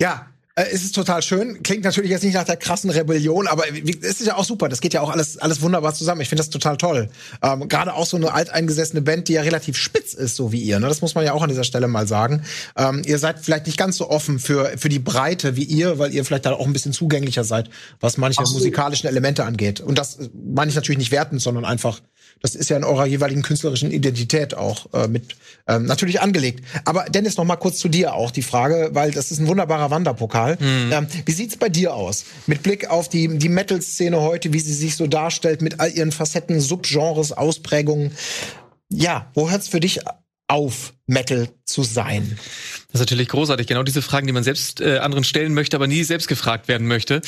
[0.00, 0.26] Ja,
[0.64, 1.62] es ist total schön.
[1.62, 4.68] Klingt natürlich jetzt nicht nach der krassen Rebellion, aber es ist ja auch super.
[4.68, 6.20] Das geht ja auch alles, alles wunderbar zusammen.
[6.20, 7.10] Ich finde das total toll.
[7.42, 10.80] Ähm, Gerade auch so eine alteingesessene Band, die ja relativ spitz ist, so wie ihr.
[10.80, 10.88] Ne?
[10.88, 12.42] Das muss man ja auch an dieser Stelle mal sagen.
[12.76, 16.12] Ähm, ihr seid vielleicht nicht ganz so offen für, für die Breite wie ihr, weil
[16.12, 18.54] ihr vielleicht da auch ein bisschen zugänglicher seid, was manche so.
[18.54, 19.80] musikalischen Elemente angeht.
[19.80, 22.00] Und das meine ich natürlich nicht wertend, sondern einfach
[22.40, 25.36] das ist ja in eurer jeweiligen künstlerischen Identität auch äh, mit
[25.66, 26.64] ähm, natürlich angelegt.
[26.84, 29.90] Aber Dennis, noch mal kurz zu dir auch die Frage, weil das ist ein wunderbarer
[29.90, 30.56] Wanderpokal.
[30.60, 30.92] Mhm.
[30.92, 32.24] Ähm, wie sieht's bei dir aus?
[32.46, 36.12] Mit Blick auf die, die Metal-Szene heute, wie sie sich so darstellt, mit all ihren
[36.12, 38.12] Facetten, Subgenres, Ausprägungen.
[38.90, 40.00] Ja, wo hört's für dich
[40.46, 42.38] auf, Metal zu sein?
[42.86, 43.66] Das ist natürlich großartig.
[43.66, 46.86] Genau diese Fragen, die man selbst äh, anderen stellen möchte, aber nie selbst gefragt werden
[46.86, 47.20] möchte.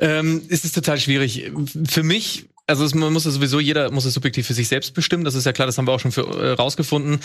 [0.00, 1.52] Ähm, ist es total schwierig.
[1.88, 4.94] Für mich also es, man muss es sowieso, jeder muss es subjektiv für sich selbst
[4.94, 7.20] bestimmen, das ist ja klar, das haben wir auch schon für, äh, rausgefunden.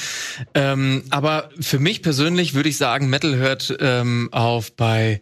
[0.54, 5.22] Ähm, aber für mich persönlich würde ich sagen, Metal hört ähm, auf bei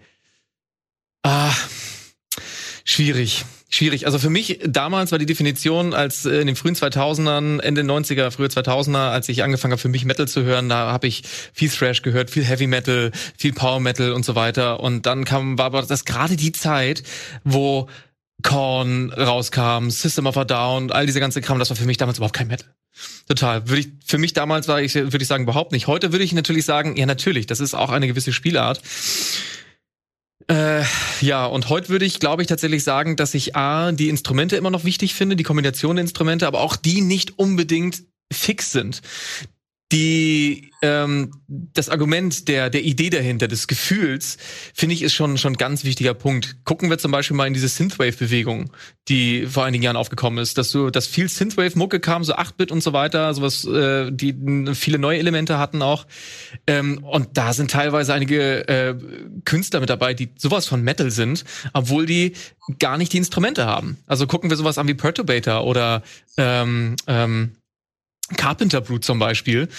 [1.23, 1.53] ah,
[2.83, 3.45] schwierig.
[3.69, 4.05] Schwierig.
[4.05, 8.31] Also für mich damals war die Definition als äh, in den frühen 2000ern, Ende 90er,
[8.31, 11.69] frühe 2000er, als ich angefangen habe für mich Metal zu hören, da habe ich viel
[11.69, 15.65] Thrash gehört, viel Heavy Metal, viel Power Metal und so weiter und dann kam war
[15.65, 17.03] aber das gerade die Zeit,
[17.43, 17.89] wo
[18.43, 22.17] Korn rauskam, System of a Down, all diese ganze Kram, das war für mich damals
[22.17, 22.67] überhaupt kein Metal.
[23.27, 23.67] Total.
[23.67, 25.87] Würde ich, für mich damals war ich, würde ich sagen, überhaupt nicht.
[25.87, 28.81] Heute würde ich natürlich sagen, ja, natürlich, das ist auch eine gewisse Spielart.
[30.47, 30.83] Äh,
[31.21, 34.69] ja, und heute würde ich, glaube ich, tatsächlich sagen, dass ich A, die Instrumente immer
[34.69, 39.01] noch wichtig finde, die Kombination der Instrumente, aber auch die nicht unbedingt fix sind
[39.91, 44.37] die ähm, das Argument der der Idee dahinter des Gefühls
[44.73, 46.57] finde ich ist schon schon ganz wichtiger Punkt.
[46.65, 48.69] Gucken wir zum Beispiel mal in diese Synthwave-Bewegung,
[49.07, 52.83] die vor einigen Jahren aufgekommen ist, dass so dass viel Synthwave-Mucke kam, so 8-Bit und
[52.83, 54.35] so weiter, sowas, äh, die
[54.75, 56.05] viele neue Elemente hatten auch.
[56.67, 58.95] Ähm, und da sind teilweise einige äh,
[59.45, 62.33] Künstler mit dabei, die sowas von Metal sind, obwohl die
[62.79, 63.97] gar nicht die Instrumente haben.
[64.05, 66.03] Also gucken wir sowas an wie Perturbator oder
[66.37, 67.53] ähm, ähm,
[68.35, 69.69] Carpenter Brute zum Beispiel,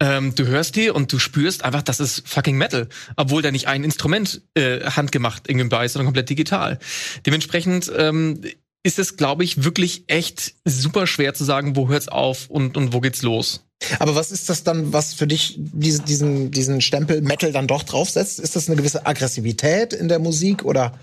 [0.00, 3.68] ähm, du hörst die und du spürst einfach, das ist fucking Metal, obwohl da nicht
[3.68, 6.78] ein Instrument äh, handgemacht irgendwie bei ist, sondern komplett digital.
[7.24, 8.40] Dementsprechend ähm,
[8.82, 12.92] ist es, glaube ich, wirklich echt super schwer zu sagen, wo hört's auf und, und
[12.92, 13.64] wo geht's los.
[13.98, 17.82] Aber was ist das dann, was für dich diese, diesen, diesen Stempel Metal dann doch
[17.82, 18.40] draufsetzt?
[18.40, 20.98] Ist das eine gewisse Aggressivität in der Musik oder?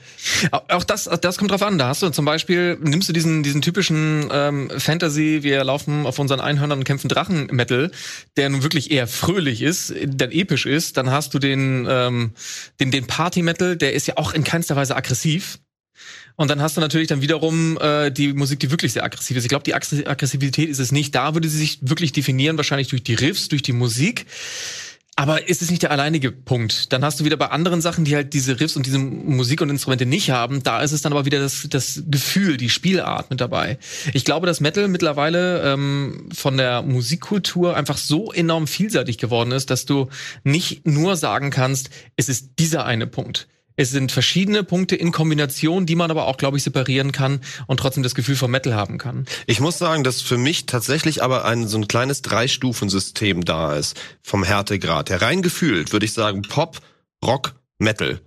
[0.51, 1.77] Auch das, das kommt drauf an.
[1.77, 6.19] Da hast du zum Beispiel, nimmst du diesen, diesen typischen ähm, Fantasy, wir laufen auf
[6.19, 7.91] unseren Einhörnern und kämpfen Drachen-Metal,
[8.37, 12.31] der nun wirklich eher fröhlich ist, der episch ist, dann hast du den, ähm,
[12.79, 15.59] den, den Party-Metal, der ist ja auch in keinster Weise aggressiv.
[16.39, 19.43] Und dann hast du natürlich dann wiederum äh, die Musik, die wirklich sehr aggressiv ist.
[19.43, 21.13] Ich glaube, die Aggressivität ist es nicht.
[21.13, 24.25] Da würde sie sich wirklich definieren, wahrscheinlich durch die Riffs, durch die Musik.
[25.17, 26.93] Aber ist es nicht der alleinige Punkt?
[26.93, 29.69] Dann hast du wieder bei anderen Sachen, die halt diese Riffs und diese Musik und
[29.69, 33.41] Instrumente nicht haben, da ist es dann aber wieder das, das Gefühl, die Spielart mit
[33.41, 33.77] dabei.
[34.13, 39.71] Ich glaube, dass Metal mittlerweile ähm, von der Musikkultur einfach so enorm vielseitig geworden ist,
[39.71, 40.07] dass du
[40.45, 43.49] nicht nur sagen kannst, es ist dieser eine Punkt.
[43.79, 47.79] Es sind verschiedene Punkte in Kombination, die man aber auch, glaube ich, separieren kann und
[47.79, 49.25] trotzdem das Gefühl von Metal haben kann.
[49.47, 53.97] Ich muss sagen, dass für mich tatsächlich aber ein so ein kleines Drei-Stufen-System da ist
[54.21, 55.07] vom Härtegrad.
[55.41, 56.81] Gefühlt würde ich sagen Pop,
[57.23, 58.19] Rock, Metal.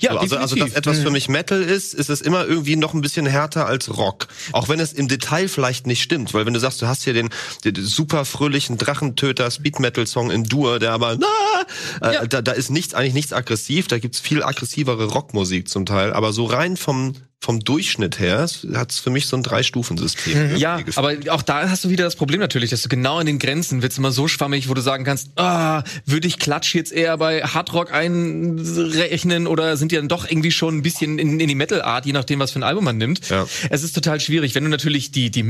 [0.00, 2.94] Ja, so, also, also dass etwas für mich Metal ist, ist es immer irgendwie noch
[2.94, 4.26] ein bisschen härter als Rock.
[4.52, 7.12] Auch wenn es im Detail vielleicht nicht stimmt, weil wenn du sagst, du hast hier
[7.14, 7.30] den,
[7.64, 12.26] den super fröhlichen Drachentöter Speed Metal Song in Dur, der aber na, äh, Ja.
[12.26, 16.32] da, da ist nichts eigentlich nichts aggressiv, da gibt's viel aggressivere Rockmusik zum Teil, aber
[16.32, 20.32] so rein vom vom Durchschnitt her hat's für mich so ein Drei-Stufen-System.
[20.32, 23.26] irgendwie Ja, aber auch da hast du wieder das Problem natürlich, dass du genau in
[23.26, 26.92] den Grenzen wird's immer so schwammig, wo du sagen kannst, ah, würde ich Klatsch jetzt
[26.92, 31.48] eher bei Hardrock einrechnen oder sind die dann doch irgendwie schon ein bisschen in, in
[31.48, 33.28] die Metal-Art, je nachdem, was für ein Album man nimmt.
[33.28, 33.46] Ja.
[33.70, 35.44] Es ist total schwierig, wenn du natürlich die, die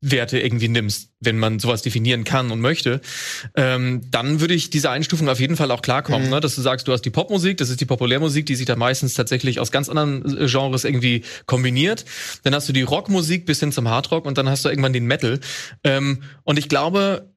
[0.00, 3.00] Mittelwerte irgendwie nimmst, wenn man sowas definieren kann und möchte,
[3.54, 6.40] ähm, dann würde ich diese Einstufung auf jeden Fall auch klarkommen, ne?
[6.40, 9.14] dass du sagst, du hast die Popmusik, das ist die Populärmusik, die sich dann meistens
[9.14, 12.04] tatsächlich aus ganz anderen äh, Genres irgendwie kombiniert.
[12.42, 15.06] Dann hast du die Rockmusik bis hin zum Hardrock und dann hast du irgendwann den
[15.06, 15.40] Metal.
[15.84, 17.30] Ähm, und ich glaube,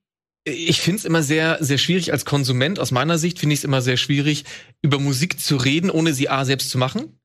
[0.45, 2.80] ich finde es immer sehr, sehr schwierig als Konsument.
[2.80, 4.43] Aus meiner Sicht finde ich es immer sehr schwierig,
[4.82, 7.20] über Musik zu reden, ohne sie A selbst zu machen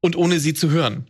[0.00, 1.06] und ohne sie zu hören.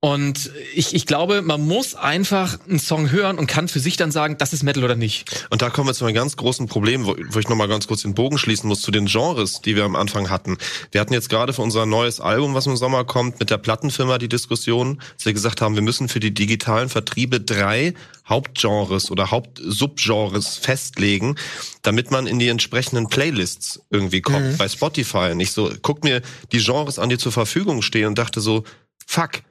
[0.00, 4.10] Und ich, ich glaube, man muss einfach einen Song hören und kann für sich dann
[4.12, 5.46] sagen, das ist Metal oder nicht.
[5.48, 8.02] Und da kommen wir zu einem ganz großen Problem, wo, wo ich nochmal ganz kurz
[8.02, 10.58] den Bogen schließen muss zu den Genres, die wir am Anfang hatten.
[10.92, 14.18] Wir hatten jetzt gerade für unser neues Album, was im Sommer kommt, mit der Plattenfirma
[14.18, 17.94] die Diskussion, dass wir gesagt haben, wir müssen für die digitalen Vertriebe drei
[18.28, 21.36] Hauptgenres oder Hauptsubgenres festlegen,
[21.80, 24.58] damit man in die entsprechenden Playlists irgendwie kommt.
[24.58, 25.34] Bei Spotify.
[25.34, 26.20] Nicht so, guck mir
[26.52, 28.64] die Genres an, die zur Verfügung stehen und dachte so,
[29.06, 29.42] fuck,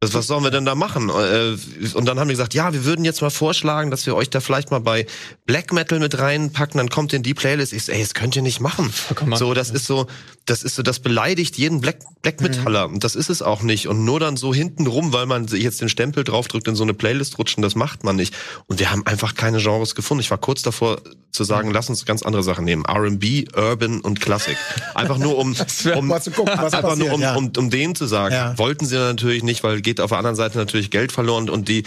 [0.00, 1.08] was, was sollen wir denn da machen?
[1.08, 1.56] Äh,
[1.94, 4.38] Und dann haben wir gesagt, ja, wir würden jetzt mal vorschlagen, dass wir euch da
[4.38, 5.06] vielleicht mal bei
[5.44, 7.72] Black Metal mit reinpacken, dann kommt in die Playlist.
[7.72, 8.92] Ich so, ey, das könnt ihr nicht machen.
[9.34, 10.06] So, das ist so,
[10.46, 12.86] das ist so, das beleidigt jeden Black, Black Metaller.
[12.86, 13.88] Und das ist es auch nicht.
[13.88, 16.84] Und nur dann so hinten rum, weil man sich jetzt den Stempel draufdrückt, in so
[16.84, 18.34] eine Playlist rutschen, das macht man nicht.
[18.66, 20.20] Und wir haben einfach keine Genres gefunden.
[20.20, 21.00] Ich war kurz davor
[21.32, 22.84] zu sagen, lass uns ganz andere Sachen nehmen.
[22.84, 24.56] R&B, Urban und Classic.
[24.94, 25.56] Einfach nur um,
[25.94, 27.34] um gucken, einfach nur passiert, um, ja.
[27.34, 28.34] um, um denen zu sagen.
[28.34, 28.56] Ja.
[28.58, 31.84] Wollten sie natürlich nicht, weil geht auf der anderen Seite natürlich Geld verloren und die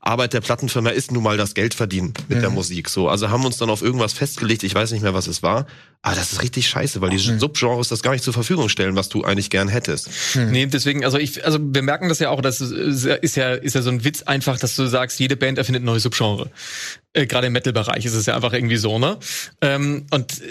[0.00, 2.42] Arbeit der Plattenfirma ist nun mal das Geld verdienen mit Mhm.
[2.42, 2.88] der Musik.
[2.88, 4.62] So, also haben wir uns dann auf irgendwas festgelegt.
[4.62, 5.66] Ich weiß nicht mehr, was es war.
[6.00, 7.38] Aber das ist richtig scheiße, weil die Mhm.
[7.38, 10.08] Subgenres das gar nicht zur Verfügung stellen, was du eigentlich gern hättest.
[10.36, 13.74] Nee, deswegen, also ich, also wir merken das ja auch, das ist ist ja, ist
[13.74, 16.50] ja so ein Witz einfach, dass du sagst, jede Band erfindet ein neues Subgenre.
[17.12, 19.18] Äh, Gerade im Metal-Bereich ist es ja einfach irgendwie so, ne?
[19.60, 20.44] Ähm, und äh,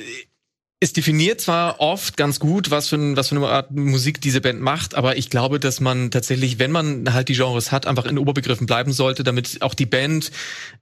[0.84, 4.42] es definiert zwar oft ganz gut, was für, ein, was für eine Art Musik diese
[4.42, 8.04] Band macht, aber ich glaube, dass man tatsächlich, wenn man halt die Genres hat, einfach
[8.04, 10.30] in Oberbegriffen bleiben sollte, damit auch die Band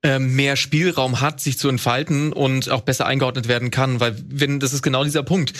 [0.02, 4.00] ähm, mehr Spielraum hat, sich zu entfalten und auch besser eingeordnet werden kann.
[4.00, 5.54] Weil wenn, das ist genau dieser Punkt.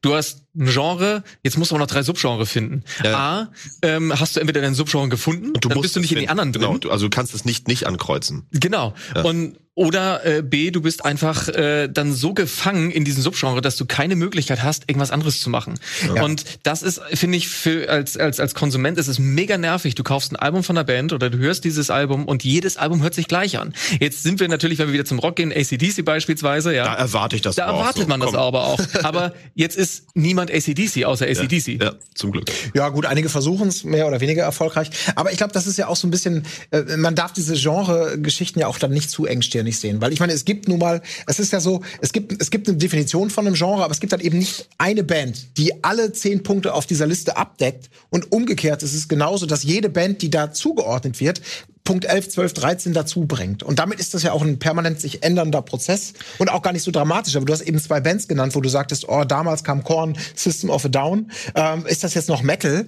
[0.00, 2.84] Du hast ein Genre, jetzt musst du auch noch drei Subgenre finden.
[3.02, 3.16] Ja.
[3.16, 6.12] A, ähm, hast du entweder dein Subgenre gefunden, Und du dann musst bist du nicht
[6.12, 6.62] in die anderen drin.
[6.62, 8.46] Genau, du, also du kannst es nicht nicht ankreuzen.
[8.52, 8.94] Genau.
[9.24, 13.76] Und oder äh, B, du bist einfach äh, dann so gefangen in diesem Subgenre, dass
[13.76, 15.78] du keine Möglichkeit hast, irgendwas anderes zu machen.
[16.20, 19.94] Und das ist, finde ich, für als als als Konsument ist es mega nervig.
[19.94, 23.02] Du kaufst ein Album von einer Band oder du hörst dieses Album und jedes Album
[23.02, 23.72] hört sich gleich an.
[24.00, 26.84] Jetzt sind wir natürlich, wenn wir wieder zum Rock gehen, ACDC beispielsweise, ja.
[26.84, 28.08] Da erwarte ich das Da erwartet so.
[28.08, 28.40] man das Komm.
[28.40, 28.80] aber auch.
[29.04, 31.80] Aber jetzt ist niemand ACDC außer ACDC.
[31.80, 32.50] Ja, zum Glück.
[32.74, 34.90] Ja, gut, einige versuchen es mehr oder weniger erfolgreich.
[35.14, 38.58] Aber ich glaube, das ist ja auch so ein bisschen, äh, man darf diese Genre-Geschichten
[38.58, 39.24] ja auch dann nicht zu
[39.68, 40.00] engstirnig sehen.
[40.00, 42.68] Weil ich meine, es gibt nun mal, es ist ja so, es gibt, es gibt
[42.68, 46.12] eine Definition von einem Genre, aber es gibt dann eben nicht eine Band, die alle
[46.12, 47.90] zehn Punkte auf dieser Liste abdeckt.
[48.10, 51.40] Und umgekehrt ist es genauso, dass jede Band, die da zugeordnet wird,
[51.84, 53.62] Punkt 11, 12, 13 dazu bringt.
[53.62, 56.82] Und damit ist das ja auch ein permanent sich ändernder Prozess und auch gar nicht
[56.82, 57.34] so dramatisch.
[57.34, 60.68] Aber du hast eben zwei Bands genannt, wo du sagtest, oh, damals kam Korn, System
[60.68, 61.30] of a Down.
[61.54, 62.86] Ähm, ist das jetzt noch Metal?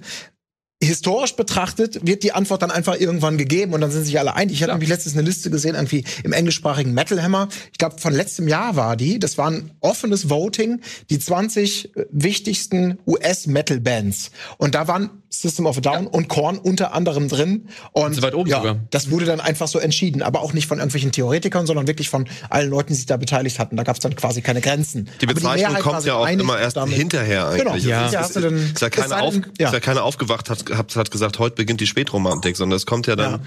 [0.83, 4.55] Historisch betrachtet wird die Antwort dann einfach irgendwann gegeben und dann sind sich alle einig.
[4.55, 7.49] Ich hatte nämlich letztens eine Liste gesehen, irgendwie im englischsprachigen Metal Hammer.
[7.71, 9.19] Ich glaube, von letztem Jahr war die.
[9.19, 14.31] Das war ein offenes Voting, die 20 wichtigsten US-Metal-Bands.
[14.57, 17.69] Und da waren System of a Down und Korn unter anderem drin.
[17.93, 18.75] Und So weit oben ja, sogar.
[18.91, 20.21] das wurde dann einfach so entschieden.
[20.21, 23.57] Aber auch nicht von irgendwelchen Theoretikern, sondern wirklich von allen Leuten, die sich da beteiligt
[23.57, 23.77] hatten.
[23.77, 25.09] Da gab es dann quasi keine Grenzen.
[25.21, 27.63] Die Bezeichnung Mehrheit kommt ja auch immer erst damit- hinterher eigentlich.
[27.63, 27.75] Genau.
[27.75, 28.05] Ja.
[28.07, 29.67] Es Ja, ist, dann- ist, ja keiner auf, ja.
[29.67, 33.07] ist ja keiner aufgewacht hat, hat, hat gesagt, heute beginnt die Spätromantik, sondern es kommt
[33.07, 33.41] ja dann.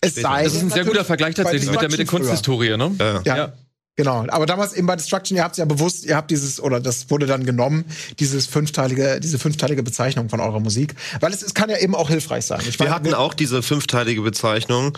[0.00, 2.06] Es sei Das ist ein sehr guter Vergleich tatsächlich mit der, mit der.
[2.06, 2.90] Kunsthistorie, ne?
[2.98, 3.22] Ja.
[3.36, 3.52] Ja.
[3.96, 6.80] Genau, aber damals eben bei Destruction, ihr habt es ja bewusst, ihr habt dieses, oder
[6.80, 7.84] das wurde dann genommen,
[8.18, 10.94] dieses fünfteilige, diese fünfteilige Bezeichnung von eurer Musik.
[11.20, 12.60] Weil es, es kann ja eben auch hilfreich sein.
[12.66, 14.96] Ich wir meine, hatten wir auch diese fünfteilige Bezeichnung,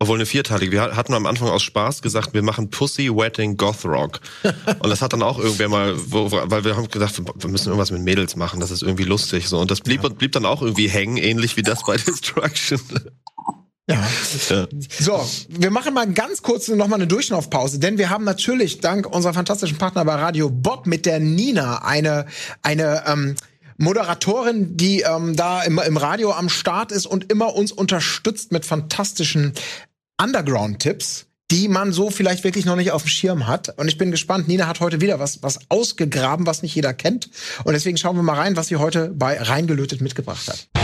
[0.00, 0.72] obwohl eine vierteilige.
[0.72, 4.18] Wir hatten am Anfang aus Spaß gesagt, wir machen Pussy Wedding Goth Rock.
[4.80, 7.92] Und das hat dann auch irgendwer mal, wo, weil wir haben gedacht, wir müssen irgendwas
[7.92, 9.60] mit Mädels machen, das ist irgendwie lustig so.
[9.60, 10.08] Und das blieb, ja.
[10.08, 12.80] blieb dann auch irgendwie hängen, ähnlich wie das bei Destruction.
[13.88, 14.02] Ja.
[14.48, 14.66] ja.
[14.98, 19.06] So, wir machen mal ganz kurz noch mal eine Durchlaufpause, denn wir haben natürlich dank
[19.06, 22.24] unserer fantastischen Partner bei Radio Bob mit der Nina eine
[22.62, 23.34] eine ähm,
[23.76, 28.64] Moderatorin, die ähm, da im, im Radio am Start ist und immer uns unterstützt mit
[28.64, 29.52] fantastischen
[30.20, 33.78] Underground-Tipps die man so vielleicht wirklich noch nicht auf dem Schirm hat.
[33.78, 34.48] Und ich bin gespannt.
[34.48, 37.28] Nina hat heute wieder was, was ausgegraben, was nicht jeder kennt.
[37.64, 40.83] Und deswegen schauen wir mal rein, was sie heute bei Reingelötet mitgebracht hat.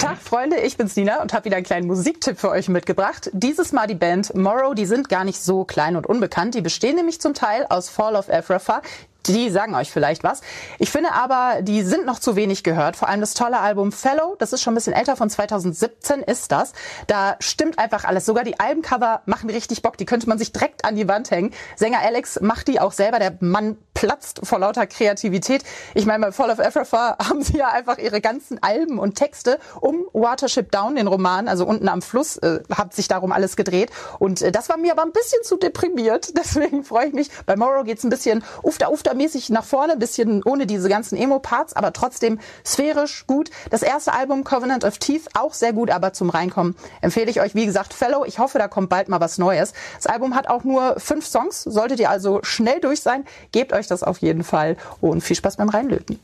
[0.00, 3.30] Freunde, ich bin's Nina und habe wieder einen kleinen Musiktipp für euch mitgebracht.
[3.32, 6.54] Dieses Mal die Band Morrow, die sind gar nicht so klein und unbekannt.
[6.54, 8.82] Die bestehen nämlich zum Teil aus Fall of Ephrafa,
[9.26, 10.40] die sagen euch vielleicht was.
[10.78, 12.96] Ich finde aber, die sind noch zu wenig gehört.
[12.96, 16.52] Vor allem das tolle Album Fellow, das ist schon ein bisschen älter, von 2017 ist
[16.52, 16.72] das.
[17.06, 18.26] Da stimmt einfach alles.
[18.26, 19.96] Sogar die Albencover machen richtig Bock.
[19.96, 21.52] Die könnte man sich direkt an die Wand hängen.
[21.76, 23.18] Sänger Alex macht die auch selber.
[23.18, 25.62] Der Mann platzt vor lauter Kreativität.
[25.94, 29.58] Ich meine, bei Fall of Africa haben sie ja einfach ihre ganzen Alben und Texte
[29.80, 33.90] um Watership Down, den Roman, also unten am Fluss, äh, hat sich darum alles gedreht.
[34.18, 36.32] Und äh, das war mir aber ein bisschen zu deprimiert.
[36.38, 37.30] Deswegen freue ich mich.
[37.46, 41.74] Bei Morrow geht's ein bisschen ufter, ufter mäßig nach vorne, bisschen ohne diese ganzen Emo-Parts,
[41.74, 43.50] aber trotzdem sphärisch gut.
[43.70, 47.54] Das erste Album Covenant of Teeth auch sehr gut, aber zum Reinkommen empfehle ich euch,
[47.54, 48.24] wie gesagt, Fellow.
[48.24, 49.72] Ich hoffe, da kommt bald mal was Neues.
[49.96, 53.24] Das Album hat auch nur fünf Songs, solltet ihr also schnell durch sein.
[53.52, 56.18] Gebt euch das auf jeden Fall und viel Spaß beim Reinlöten.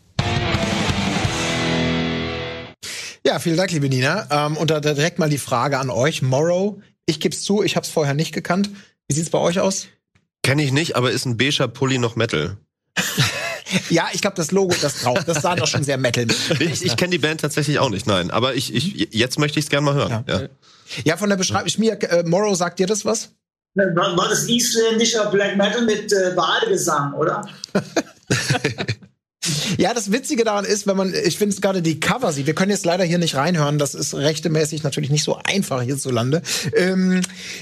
[3.27, 4.29] Ja, vielen Dank, liebe Nina.
[4.31, 6.23] Ähm, und da direkt mal die Frage an euch.
[6.23, 8.71] Morrow, ich gebe es zu, ich habe es vorher nicht gekannt.
[9.09, 9.89] Wie sieht's bei euch aus?
[10.45, 12.57] Kenne ich nicht, aber ist ein beiger Pulli noch Metal?
[13.91, 16.27] Ja, ich glaube, das Logo, das drauf, das sah doch schon sehr Metal.
[16.61, 18.31] ich ich kenne die Band tatsächlich auch nicht, nein.
[18.31, 20.25] Aber ich, ich jetzt möchte ich es gerne mal hören.
[20.27, 20.49] Ja, ja.
[21.05, 23.31] ja von der Beschreibung, mir, äh, Morrow, sagt dir das was?
[23.75, 27.47] War, war das isländischer Black Metal mit äh, Badegesang, oder?
[29.79, 32.55] Ja, das Witzige daran ist, wenn man, ich finde es gerade die Cover sieht, wir
[32.55, 36.43] können jetzt leider hier nicht reinhören, das ist rechtemäßig natürlich nicht so einfach hierzulande.
[36.75, 37.21] Ähm,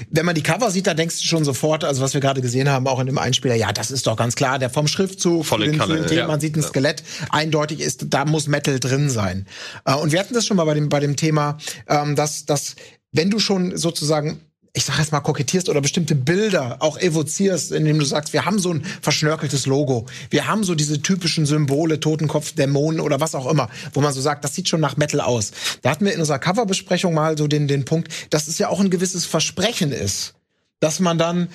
[0.09, 2.69] wenn man die Cover sieht, da denkst du schon sofort, also was wir gerade gesehen
[2.69, 5.65] haben, auch in dem Einspieler, ja, das ist doch ganz klar, der vom Schriftzug, Volle
[5.67, 6.27] den, Kalle, den, ja.
[6.27, 9.45] man sieht ein Skelett, eindeutig ist, da muss Metal drin sein.
[9.85, 11.57] Äh, und wir hatten das schon mal bei dem, bei dem Thema,
[11.87, 12.75] ähm, dass, dass
[13.11, 14.41] wenn du schon sozusagen
[14.75, 18.59] ich sag jetzt mal, kokettierst oder bestimmte Bilder auch evozierst, indem du sagst, wir haben
[18.59, 20.05] so ein verschnörkeltes Logo.
[20.29, 24.19] Wir haben so diese typischen Symbole, Totenkopf, Dämonen oder was auch immer, wo man so
[24.19, 25.51] sagt, das sieht schon nach Metal aus.
[25.81, 28.81] Da hatten wir in unserer Coverbesprechung mal so den, den Punkt, dass es ja auch
[28.81, 30.35] ein gewisses Versprechen ist,
[30.81, 31.47] dass man dann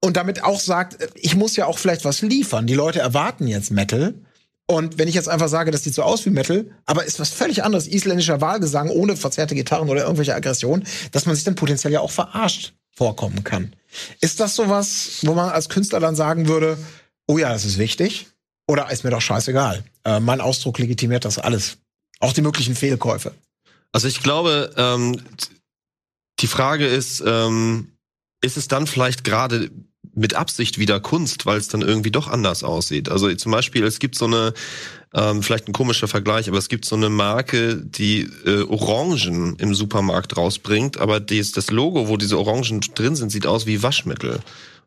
[0.00, 2.66] und damit auch sagt, ich muss ja auch vielleicht was liefern.
[2.66, 4.14] Die Leute erwarten jetzt Metal
[4.68, 7.30] und wenn ich jetzt einfach sage, das sieht so aus wie Metal, aber ist was
[7.30, 11.92] völlig anderes, isländischer Wahlgesang ohne verzerrte Gitarren oder irgendwelche Aggressionen, dass man sich dann potenziell
[11.92, 13.76] ja auch verarscht vorkommen kann.
[14.20, 16.78] Ist das sowas, wo man als Künstler dann sagen würde,
[17.28, 18.28] oh ja, das ist wichtig?
[18.66, 19.84] Oder ist mir doch scheißegal?
[20.04, 21.78] Äh, mein Ausdruck legitimiert das alles.
[22.18, 23.34] Auch die möglichen Fehlkäufe.
[23.92, 25.22] Also ich glaube, ähm,
[26.40, 27.92] die Frage ist, ähm,
[28.42, 29.70] ist es dann vielleicht gerade
[30.16, 33.08] mit Absicht wieder Kunst, weil es dann irgendwie doch anders aussieht.
[33.10, 34.54] Also zum Beispiel, es gibt so eine,
[35.14, 39.74] ähm, vielleicht ein komischer Vergleich, aber es gibt so eine Marke, die äh, Orangen im
[39.74, 44.40] Supermarkt rausbringt, aber dies, das Logo, wo diese Orangen drin sind, sieht aus wie Waschmittel.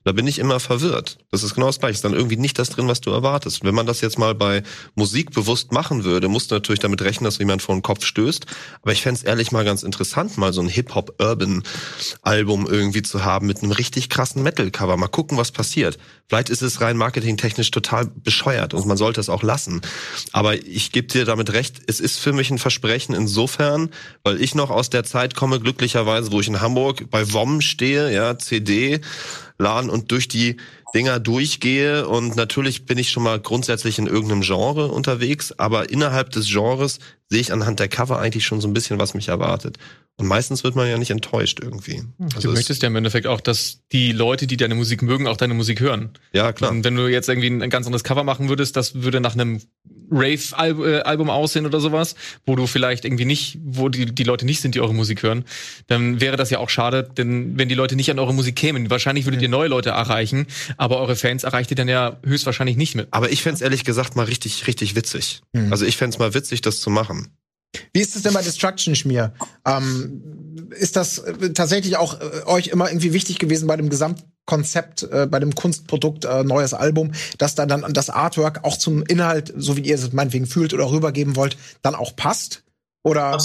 [0.06, 1.18] Da bin ich immer verwirrt.
[1.30, 1.96] Das ist genau das Gleiche.
[1.96, 3.64] Ist dann irgendwie nicht das drin, was du erwartest.
[3.64, 4.64] Wenn man das jetzt mal bei
[4.96, 8.46] Musik bewusst machen würde, musst du natürlich damit rechnen, dass jemand vor den Kopf stößt.
[8.82, 13.62] Aber ich fände ehrlich mal ganz interessant, mal so ein Hip-Hop-Urban-Album irgendwie zu haben mit
[13.62, 14.96] einem richtig krassen Metal-Cover.
[14.96, 15.98] Mal gucken, was passiert.
[16.30, 19.82] Vielleicht ist es rein marketingtechnisch total bescheuert und man sollte es auch lassen.
[20.32, 23.90] Aber ich gebe dir damit recht, es ist für mich ein Versprechen insofern,
[24.24, 28.14] weil ich noch aus der Zeit komme, glücklicherweise, wo ich in Hamburg bei WOM stehe,
[28.14, 29.02] ja, CD,
[29.58, 30.58] laden und durch die
[30.94, 36.30] Dinger durchgehe und natürlich bin ich schon mal grundsätzlich in irgendeinem Genre unterwegs, aber innerhalb
[36.32, 39.78] des Genres sehe ich anhand der Cover eigentlich schon so ein bisschen, was mich erwartet.
[40.20, 42.04] Und meistens wird man ja nicht enttäuscht irgendwie.
[42.36, 45.38] Also du möchtest ja im Endeffekt auch, dass die Leute, die deine Musik mögen, auch
[45.38, 46.12] deine Musik hören.
[46.34, 46.72] Ja, klar.
[46.72, 49.62] Und wenn du jetzt irgendwie ein ganz anderes Cover machen würdest, das würde nach einem
[50.12, 52.16] Rave-Album aussehen oder sowas,
[52.46, 55.46] wo du vielleicht irgendwie nicht, wo die, die Leute nicht sind, die eure Musik hören,
[55.88, 58.90] dann wäre das ja auch schade, denn wenn die Leute nicht an eure Musik kämen,
[58.90, 60.48] wahrscheinlich würdet ihr neue Leute erreichen,
[60.78, 63.08] aber eure Fans erreicht ihr dann ja höchstwahrscheinlich nicht mit.
[63.12, 65.42] Aber ich fände ehrlich gesagt mal richtig, richtig witzig.
[65.54, 65.72] Mhm.
[65.72, 67.30] Also ich fände mal witzig, das zu machen.
[67.94, 69.34] Wie ist es denn bei Destruction Schmier?
[69.66, 75.04] Ähm, ist das äh, tatsächlich auch äh, euch immer irgendwie wichtig gewesen bei dem Gesamtkonzept,
[75.04, 79.54] äh, bei dem Kunstprodukt, äh, neues Album, dass da dann das Artwork auch zum Inhalt,
[79.56, 82.64] so wie ihr es meinetwegen fühlt oder rübergeben wollt, dann auch passt?
[83.04, 83.38] Oder?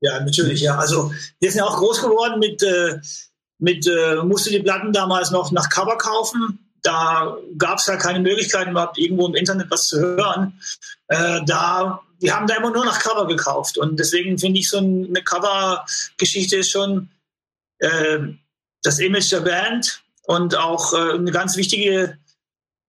[0.00, 0.76] Ja, natürlich, ja.
[0.76, 3.00] Also wir sind ja auch groß geworden mit, äh,
[3.58, 6.58] mit äh, musste die Platten damals noch nach Cover kaufen.
[6.82, 10.60] Da gab es ja keine Möglichkeit, überhaupt irgendwo im Internet was zu hören.
[11.08, 13.76] Äh, da wir haben da immer nur nach Cover gekauft.
[13.76, 17.10] Und deswegen finde ich so eine Cover-Geschichte ist schon
[17.80, 18.18] äh,
[18.82, 22.16] das Image der Band und auch äh, eine ganz wichtige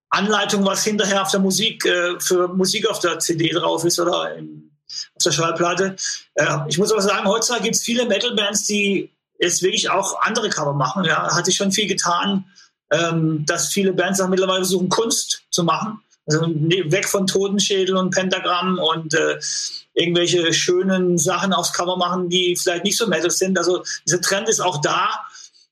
[0.10, 4.38] Anleitung, was hinterher auf der Musik, äh, für Musik auf der CD drauf ist oder
[4.38, 4.72] in,
[5.16, 5.98] auf der Schallplatte.
[6.36, 10.50] Äh, ich muss aber sagen, heutzutage gibt es viele Metal-Bands, die jetzt wirklich auch andere
[10.50, 11.04] Cover machen.
[11.04, 12.46] Ja, hat sich schon viel getan,
[12.90, 16.00] ähm, dass viele Bands auch mittlerweile versuchen, Kunst zu machen.
[16.28, 19.40] Also weg von Totenschädel und Pentagramm und äh,
[19.94, 23.58] irgendwelche schönen Sachen aufs Cover machen, die vielleicht nicht so metal sind.
[23.58, 25.26] Also dieser Trend ist auch da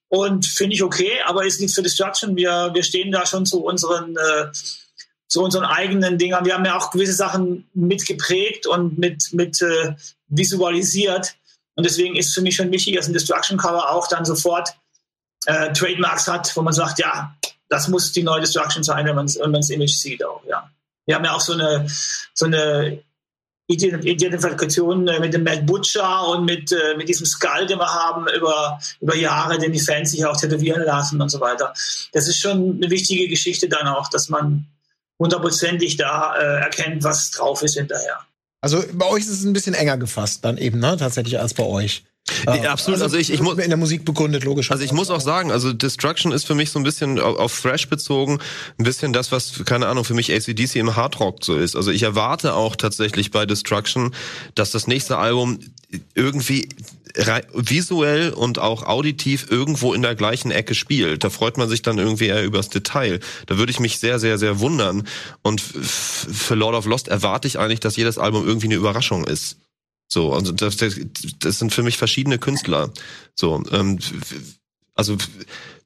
[0.10, 2.36] und finde ich okay, aber ist nichts für Destruction.
[2.36, 4.52] Wir, wir stehen da schon zu unseren, äh,
[5.28, 6.46] zu unseren eigenen Dingern.
[6.46, 9.96] Wir haben ja auch gewisse Sachen mitgeprägt und mit, mit äh,
[10.28, 11.36] visualisiert.
[11.76, 14.70] Und deswegen ist für mich schon wichtig, dass ein Destruction Cover auch dann sofort
[15.48, 17.36] äh, Trademarks hat, wo man sagt, ja,
[17.74, 20.70] das muss die neue Destruction sein, wenn man das Image sieht auch, ja.
[21.06, 21.88] Wir haben ja auch so eine,
[22.34, 23.04] so eine
[23.68, 28.28] Identifikation äh, mit dem Matt Butcher und mit, äh, mit diesem Skull, den wir haben
[28.28, 31.74] über, über Jahre, den die Fans sich auch tätowieren lassen und so weiter.
[32.12, 34.68] Das ist schon eine wichtige Geschichte dann auch, dass man
[35.20, 38.20] hundertprozentig da äh, erkennt, was drauf ist hinterher.
[38.62, 40.96] Also bei euch ist es ein bisschen enger gefasst dann eben, ne?
[40.98, 42.04] Tatsächlich als bei euch.
[42.48, 43.02] Nee, absolut.
[43.02, 44.72] Also, also ich, ich muss in der Musik begründet, logisch.
[44.72, 47.62] Also ich muss auch sagen, also Destruction ist für mich so ein bisschen auf, auf
[47.62, 48.40] Thrash bezogen,
[48.78, 51.76] ein bisschen das, was keine Ahnung für mich ACDC im Hardrock so ist.
[51.76, 54.16] Also ich erwarte auch tatsächlich bei Destruction,
[54.56, 55.60] dass das nächste Album
[56.16, 56.70] irgendwie
[57.54, 61.24] visuell und auch auditiv irgendwo in der gleichen Ecke spielt.
[61.24, 63.20] Da freut man sich dann irgendwie eher übers Detail.
[63.46, 65.08] Da würde ich mich sehr, sehr, sehr wundern.
[65.44, 69.58] Und für Lord of Lost erwarte ich eigentlich, dass jedes Album irgendwie eine Überraschung ist.
[70.14, 72.92] So, also das, das sind für mich verschiedene Künstler.
[73.34, 73.98] So, ähm,
[74.94, 75.18] also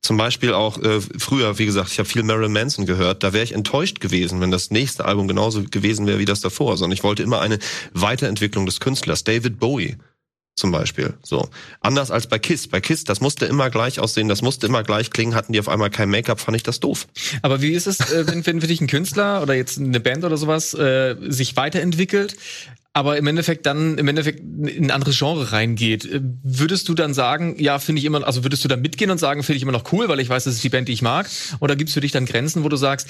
[0.01, 3.23] zum Beispiel auch äh, früher, wie gesagt, ich habe viel Marilyn Manson gehört.
[3.23, 6.75] Da wäre ich enttäuscht gewesen, wenn das nächste Album genauso gewesen wäre wie das davor.
[6.75, 7.57] Sondern ich wollte immer eine
[7.93, 9.23] Weiterentwicklung des Künstlers.
[9.23, 9.95] David Bowie
[10.55, 11.13] zum Beispiel.
[11.23, 11.47] So
[11.80, 12.67] anders als bei Kiss.
[12.67, 15.36] Bei Kiss, das musste immer gleich aussehen, das musste immer gleich klingen.
[15.36, 17.07] Hatten die auf einmal kein Make-up, fand ich das doof.
[17.43, 20.25] Aber wie ist es, äh, wenn, wenn für dich ein Künstler oder jetzt eine Band
[20.25, 22.36] oder sowas äh, sich weiterentwickelt?
[22.97, 27.13] Aber im Endeffekt dann im Endeffekt in ein anderes Genre reingeht, äh, würdest du dann
[27.13, 29.71] sagen, ja, finde ich immer, also würdest du da mitgehen und sagen, finde ich immer
[29.71, 31.29] noch cool, weil ich weiß, das ist die Band, die ich mag?
[31.59, 33.07] Oder gibt's für dich dann Grenzen, wo du sagst,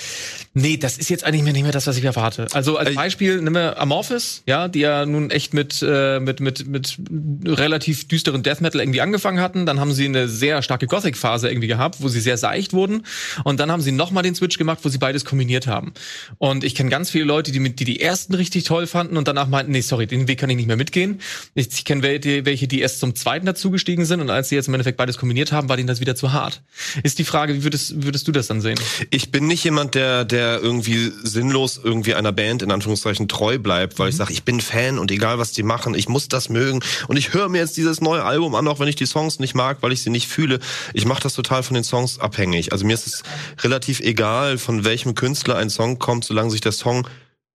[0.54, 2.48] nee, das ist jetzt eigentlich nicht mehr das, was ich erwarte?
[2.52, 6.68] Also als Beispiel nimm wir Amorphis, ja, die ja nun echt mit äh, mit mit
[6.68, 6.98] mit
[7.46, 11.48] relativ düsteren Death Metal irgendwie angefangen hatten, dann haben sie eine sehr starke Gothic Phase
[11.48, 13.04] irgendwie gehabt, wo sie sehr seicht wurden
[13.46, 15.94] und dann haben sie noch mal den Switch gemacht, wo sie beides kombiniert haben.
[16.40, 19.48] Und ich kenne ganz viele Leute, die die die ersten richtig toll fanden und danach
[19.48, 21.22] meinten, nee, sorry, den Weg kann ich nicht mehr mitgehen.
[21.54, 24.74] Ich, ich kenne welche, die erst zum zweiten dazugestiegen sind und als sie jetzt im
[24.74, 26.62] Endeffekt beides kombiniert haben, war denen das wieder zu hart.
[27.04, 28.80] Ist die Frage, wie würdest, würdest du das dann sehen?
[29.12, 34.00] Ich bin nicht jemand, der, der irgendwie sinnlos irgendwie einer Band in Anführungszeichen treu bleibt,
[34.00, 34.10] weil mhm.
[34.10, 37.18] ich sage, ich bin Fan und egal was die machen, ich muss das mögen und
[37.18, 39.78] ich höre mir jetzt dieses neue Album an, auch wenn ich die Songs nicht mag,
[39.82, 40.60] weil ich sie nicht fühle.
[40.94, 42.72] Ich mache das total von den Songs abhängig.
[42.72, 43.24] Also mir ist es
[43.62, 47.08] relativ egal, von welchem Künstler ein Song kommt, solange sich der Song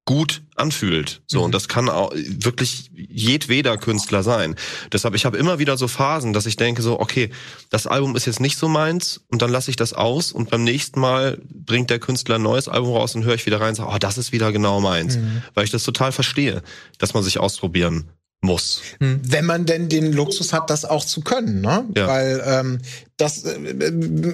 [0.04, 1.22] gut anfühlt.
[1.26, 1.44] So, mhm.
[1.46, 4.56] und das kann auch wirklich jedweder Künstler sein.
[4.92, 7.30] Deshalb, ich habe immer wieder so Phasen, dass ich denke so, okay,
[7.70, 10.64] das Album ist jetzt nicht so meins und dann lasse ich das aus und beim
[10.64, 13.74] nächsten Mal bringt der Künstler ein neues Album raus und höre ich wieder rein und
[13.76, 15.16] sage, oh, das ist wieder genau meins.
[15.16, 15.42] Mhm.
[15.54, 16.62] Weil ich das total verstehe,
[16.98, 18.10] dass man sich ausprobieren
[18.42, 18.82] muss.
[19.00, 19.20] Hm.
[19.24, 21.84] Wenn man denn den Luxus hat, das auch zu können, ne?
[21.96, 22.08] Ja.
[22.08, 22.78] Weil ähm,
[23.16, 24.32] das äh, äh,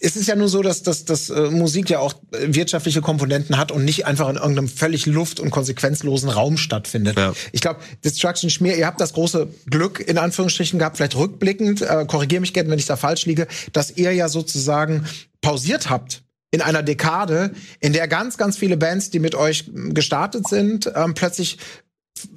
[0.00, 3.72] es ist ja nur so, dass, dass, dass äh, Musik ja auch wirtschaftliche Komponenten hat
[3.72, 7.18] und nicht einfach in irgendeinem völlig luft- und konsequenzlosen Raum stattfindet.
[7.18, 7.32] Ja.
[7.50, 12.06] Ich glaube, Destruction Schmier, ihr habt das große Glück in Anführungsstrichen gehabt, vielleicht rückblickend, äh,
[12.06, 15.04] korrigiere mich gerne, wenn ich da falsch liege, dass ihr ja sozusagen
[15.40, 20.48] pausiert habt in einer Dekade, in der ganz, ganz viele Bands, die mit euch gestartet
[20.48, 21.58] sind, ähm, plötzlich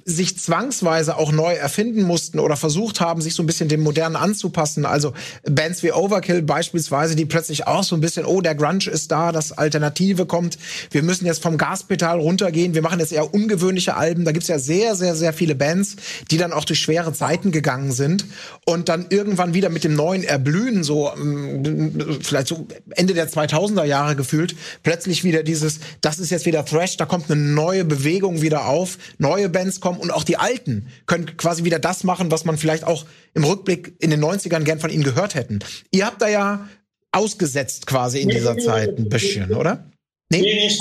[0.04, 4.16] sich zwangsweise auch neu erfinden mussten oder versucht haben, sich so ein bisschen dem Modernen
[4.16, 4.84] anzupassen.
[4.84, 5.12] Also
[5.48, 9.32] Bands wie Overkill beispielsweise, die plötzlich auch so ein bisschen, oh, der Grunge ist da,
[9.32, 10.58] das Alternative kommt,
[10.90, 14.24] wir müssen jetzt vom Gaspedal runtergehen, wir machen jetzt eher ungewöhnliche Alben.
[14.24, 15.96] Da gibt's ja sehr, sehr, sehr viele Bands,
[16.30, 18.26] die dann auch durch schwere Zeiten gegangen sind
[18.64, 23.84] und dann irgendwann wieder mit dem neuen Erblühen, so ähm, vielleicht so Ende der 2000er
[23.84, 28.42] Jahre gefühlt, plötzlich wieder dieses, das ist jetzt wieder Thrash, da kommt eine neue Bewegung
[28.42, 32.30] wieder auf, neue Bands Bands kommen und auch die Alten können quasi wieder das machen,
[32.30, 33.04] was man vielleicht auch
[33.34, 35.60] im Rückblick in den 90ern gern von ihnen gehört hätten.
[35.90, 36.68] Ihr habt da ja
[37.12, 39.90] ausgesetzt quasi in dieser Zeit ein bisschen, oder?
[40.30, 40.80] Nee, nicht.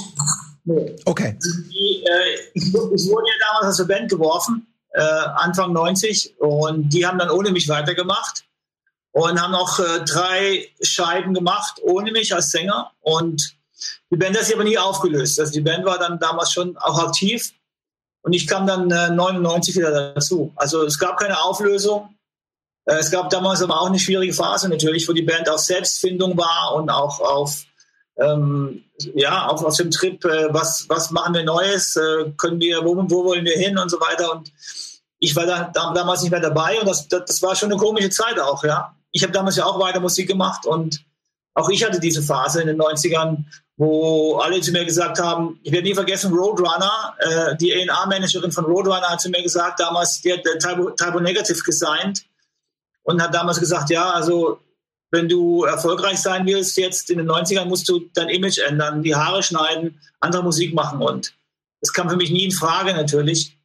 [0.65, 0.95] Nee.
[1.05, 1.37] Okay.
[1.43, 6.89] Die, äh, ich, ich, wurde ja damals aus der Band geworfen, äh, Anfang 90, und
[6.89, 8.45] die haben dann ohne mich weitergemacht
[9.11, 12.91] und haben auch äh, drei Scheiben gemacht ohne mich als Sänger.
[13.01, 13.55] Und
[14.09, 15.39] die Band hat sich aber nie aufgelöst.
[15.39, 17.51] Also die Band war dann damals schon auch aktiv
[18.23, 20.51] und ich kam dann äh, 99 wieder dazu.
[20.55, 22.15] Also es gab keine Auflösung.
[22.85, 26.37] Äh, es gab damals aber auch eine schwierige Phase natürlich, wo die Band auf Selbstfindung
[26.37, 27.65] war und auch auf
[28.17, 28.83] ähm,
[29.15, 32.95] ja, auch auf dem Trip, äh, was, was machen wir Neues, äh, können wir, wo,
[32.95, 34.31] wo wollen wir hin und so weiter.
[34.31, 34.51] Und
[35.19, 37.79] ich war da, da, damals nicht mehr dabei und das, das, das war schon eine
[37.79, 38.95] komische Zeit auch, ja.
[39.11, 41.03] Ich habe damals ja auch weiter Musik gemacht und
[41.53, 43.45] auch ich hatte diese Phase in den 90ern,
[43.77, 48.65] wo alle zu mir gesagt haben, ich werde nie vergessen, Roadrunner, äh, die A&R-Managerin von
[48.65, 52.23] Roadrunner hat zu mir gesagt, damals, die hat äh, Typo, Negative gesigned
[53.03, 54.59] und hat damals gesagt, ja, also
[55.11, 59.15] wenn du erfolgreich sein willst, jetzt in den 90ern musst du dein Image ändern, die
[59.15, 61.01] Haare schneiden, andere Musik machen.
[61.01, 61.35] Und
[61.81, 63.57] das kam für mich nie in Frage natürlich.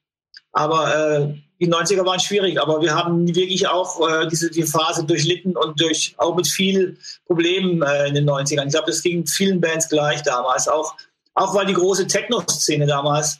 [0.52, 5.04] Aber äh, die 90er waren schwierig, aber wir haben wirklich auch äh, diese die Phase
[5.04, 6.96] durchlitten und durch auch mit viel
[7.26, 8.66] Problemen äh, in den 90ern.
[8.66, 10.94] Ich glaube, das ging vielen Bands gleich damals, auch,
[11.34, 13.38] auch weil die große Techno-Szene damals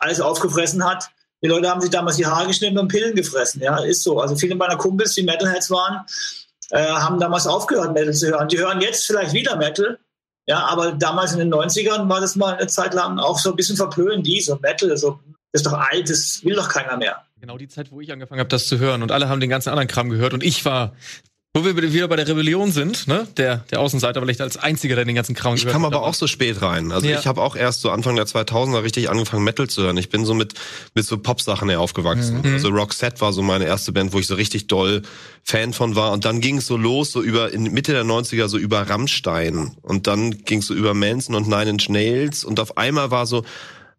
[0.00, 1.10] alles aufgefressen hat.
[1.42, 3.62] Die Leute haben sich damals die Haare geschnitten und Pillen gefressen.
[3.62, 4.18] Ja, ist so.
[4.18, 6.04] Also viele meiner Kumpels, die Metalheads waren,
[6.70, 8.48] äh, haben damals aufgehört, Metal zu hören.
[8.48, 9.98] Die hören jetzt vielleicht wieder Metal,
[10.46, 13.56] ja, aber damals in den 90ern war das mal eine Zeit lang auch so ein
[13.56, 15.20] bisschen verpönt, die, so Metal, so,
[15.58, 17.24] ist doch alt, das will doch keiner mehr.
[17.40, 19.70] Genau die Zeit, wo ich angefangen habe, das zu hören und alle haben den ganzen
[19.70, 20.92] anderen Kram gehört und ich war
[21.54, 23.26] wo wir wieder bei der Rebellion sind, ne?
[23.36, 26.26] Der, der Außenseiter vielleicht als einziger, der den ganzen Kram Ich kam aber auch so
[26.26, 26.92] spät rein.
[26.92, 27.18] Also ja.
[27.18, 29.96] ich habe auch erst so Anfang der 2000er richtig angefangen Metal zu hören.
[29.96, 30.54] Ich bin so mit
[30.94, 32.42] mit so Pop-Sachen aufgewachsen.
[32.42, 32.52] Mhm.
[32.52, 35.02] Also Roxette war so meine erste Band, wo ich so richtig doll
[35.42, 36.12] Fan von war.
[36.12, 39.72] Und dann ging es so los, so über in Mitte der 90er so über Rammstein
[39.82, 43.26] und dann ging es so über Manson und Nine Inch Nails und auf einmal war
[43.26, 43.44] so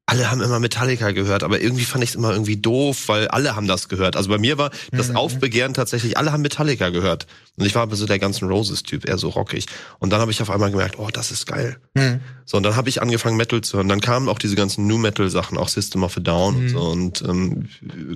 [0.09, 3.55] alle haben immer Metallica gehört, aber irgendwie fand ich es immer irgendwie doof, weil alle
[3.55, 4.15] haben das gehört.
[4.15, 5.17] Also bei mir war das mhm.
[5.17, 7.27] Aufbegehren tatsächlich, alle haben Metallica gehört.
[7.57, 9.67] Und ich war aber so der ganzen Roses-Typ, eher so rockig.
[9.99, 11.77] Und dann habe ich auf einmal gemerkt, oh, das ist geil.
[11.93, 12.21] Mhm.
[12.43, 13.87] So, und dann habe ich angefangen, Metal zu hören.
[13.87, 16.61] Dann kamen auch diese ganzen New Metal-Sachen, auch System of a Down mhm.
[16.61, 17.69] und so und ähm,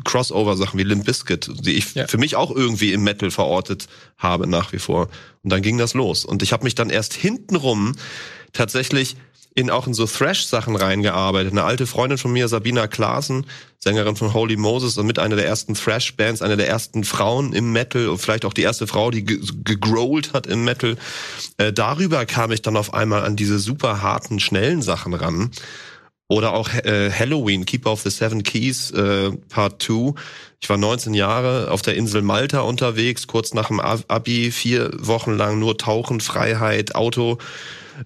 [0.04, 2.08] Crossover-Sachen wie Limp Bizkit, die ich ja.
[2.08, 3.88] für mich auch irgendwie im Metal verortet
[4.18, 5.10] habe nach wie vor.
[5.44, 6.26] Und dann ging das los.
[6.26, 7.94] Und ich habe mich dann erst hintenrum
[8.52, 9.16] tatsächlich
[9.56, 11.52] in auch in so Thrash-Sachen reingearbeitet.
[11.52, 13.46] Eine alte Freundin von mir, Sabina Klaassen,
[13.80, 17.72] Sängerin von Holy Moses und mit einer der ersten Thrash-Bands, eine der ersten Frauen im
[17.72, 20.98] Metal und vielleicht auch die erste Frau, die gegrowlt hat im Metal.
[21.58, 25.52] Äh, darüber kam ich dann auf einmal an diese super harten, schnellen Sachen ran.
[26.30, 30.14] Oder auch äh, Halloween, Keeper of the Seven Keys, äh, Part 2.
[30.62, 35.34] Ich war 19 Jahre auf der Insel Malta unterwegs, kurz nach dem Abi, vier Wochen
[35.34, 37.38] lang nur Tauchen, Freiheit, Auto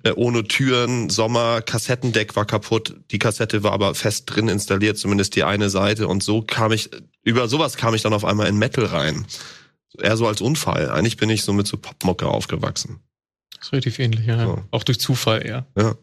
[0.03, 5.35] äh, ohne Türen, Sommer, Kassettendeck war kaputt, die Kassette war aber fest drin installiert, zumindest
[5.35, 6.89] die eine Seite und so kam ich,
[7.23, 9.25] über sowas kam ich dann auf einmal in Metal rein.
[9.99, 10.89] Eher so als Unfall.
[10.89, 12.99] Eigentlich bin ich so mit so Popmucke aufgewachsen.
[13.55, 14.45] Das ist relativ ähnlich, ja.
[14.45, 14.63] So.
[14.69, 15.65] Auch durch Zufall eher.
[15.75, 15.95] Ja.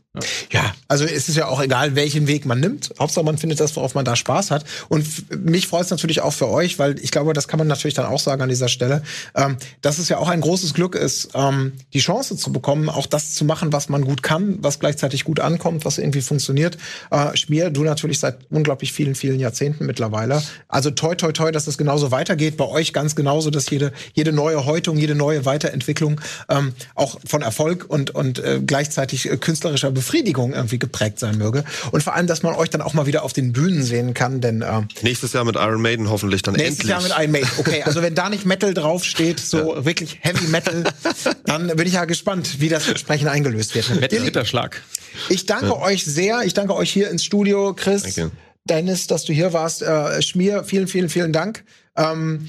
[0.53, 2.95] Ja, also es ist ja auch egal, welchen Weg man nimmt.
[3.01, 4.65] Hauptsache, man findet das, worauf man da Spaß hat.
[4.89, 5.05] Und
[5.45, 8.07] mich freut es natürlich auch für euch, weil ich glaube, das kann man natürlich dann
[8.07, 9.03] auch sagen an dieser Stelle,
[9.35, 13.07] ähm, dass es ja auch ein großes Glück ist, ähm, die Chance zu bekommen, auch
[13.07, 16.79] das zu machen, was man gut kann, was gleichzeitig gut ankommt, was irgendwie funktioniert.
[17.11, 20.45] Äh, Schmier, du natürlich seit unglaublich vielen, vielen Jahrzehnten mittlerweile.
[20.69, 22.57] Also toi, toi, toi, dass es genauso weitergeht.
[22.57, 27.43] Bei euch ganz genauso, dass jede, jede neue Häutung, jede neue Weiterentwicklung ähm, auch von
[27.43, 31.65] Erfolg und, und äh, gleichzeitig äh, künstlerischer Befriedigung irgendwie geprägt sein möge.
[31.91, 34.41] Und vor allem, dass man euch dann auch mal wieder auf den Bühnen sehen kann,
[34.41, 36.91] denn äh, nächstes Jahr mit Iron Maiden hoffentlich dann nächstes endlich.
[36.91, 37.49] Jahr mit Iron Maiden.
[37.59, 39.85] Okay, also wenn da nicht Metal draufsteht, so ja.
[39.85, 40.85] wirklich Heavy Metal,
[41.47, 43.91] dann bin ich ja gespannt, wie das entsprechend eingelöst wird.
[43.91, 44.83] Ritterschlag.
[45.29, 45.81] Ich danke ja.
[45.81, 46.43] euch sehr.
[46.45, 48.03] Ich danke euch hier ins Studio, Chris.
[48.03, 48.31] Danke.
[48.65, 49.83] Dennis, dass du hier warst.
[49.83, 51.65] Äh, Schmier, vielen, vielen, vielen Dank.
[51.97, 52.49] Ähm,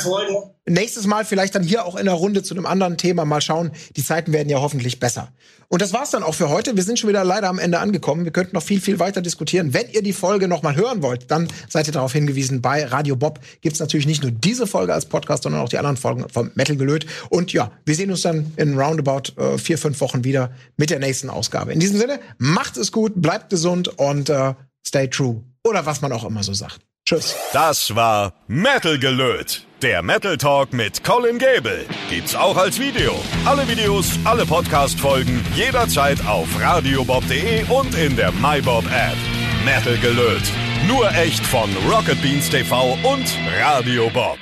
[0.00, 0.50] Freude.
[0.68, 3.70] Nächstes Mal vielleicht dann hier auch in der Runde zu einem anderen Thema mal schauen.
[3.96, 5.28] Die Zeiten werden ja hoffentlich besser.
[5.68, 6.76] Und das war's dann auch für heute.
[6.76, 8.24] Wir sind schon wieder leider am Ende angekommen.
[8.24, 9.74] Wir könnten noch viel, viel weiter diskutieren.
[9.74, 12.62] Wenn ihr die Folge noch mal hören wollt, dann seid ihr darauf hingewiesen.
[12.62, 15.96] Bei Radio Bob gibt's natürlich nicht nur diese Folge als Podcast, sondern auch die anderen
[15.96, 17.06] Folgen vom Metal gelöt.
[17.30, 20.98] Und ja, wir sehen uns dann in roundabout äh, vier, fünf Wochen wieder mit der
[20.98, 21.72] nächsten Ausgabe.
[21.72, 24.54] In diesem Sinne, macht es gut, bleibt gesund und äh,
[24.86, 25.42] stay true.
[25.64, 26.80] Oder was man auch immer so sagt.
[27.06, 27.36] Tschüss.
[27.52, 29.64] Das war Metal gelöt.
[29.80, 31.86] Der Metal Talk mit Colin Gable.
[32.10, 33.14] Gibt's auch als Video.
[33.44, 39.16] Alle Videos, alle Podcast-Folgen jederzeit auf radiobob.de und in der MyBob App.
[39.64, 40.42] Metal gelöt.
[40.88, 44.38] Nur echt von Rocket Beans TV und Radio Bob.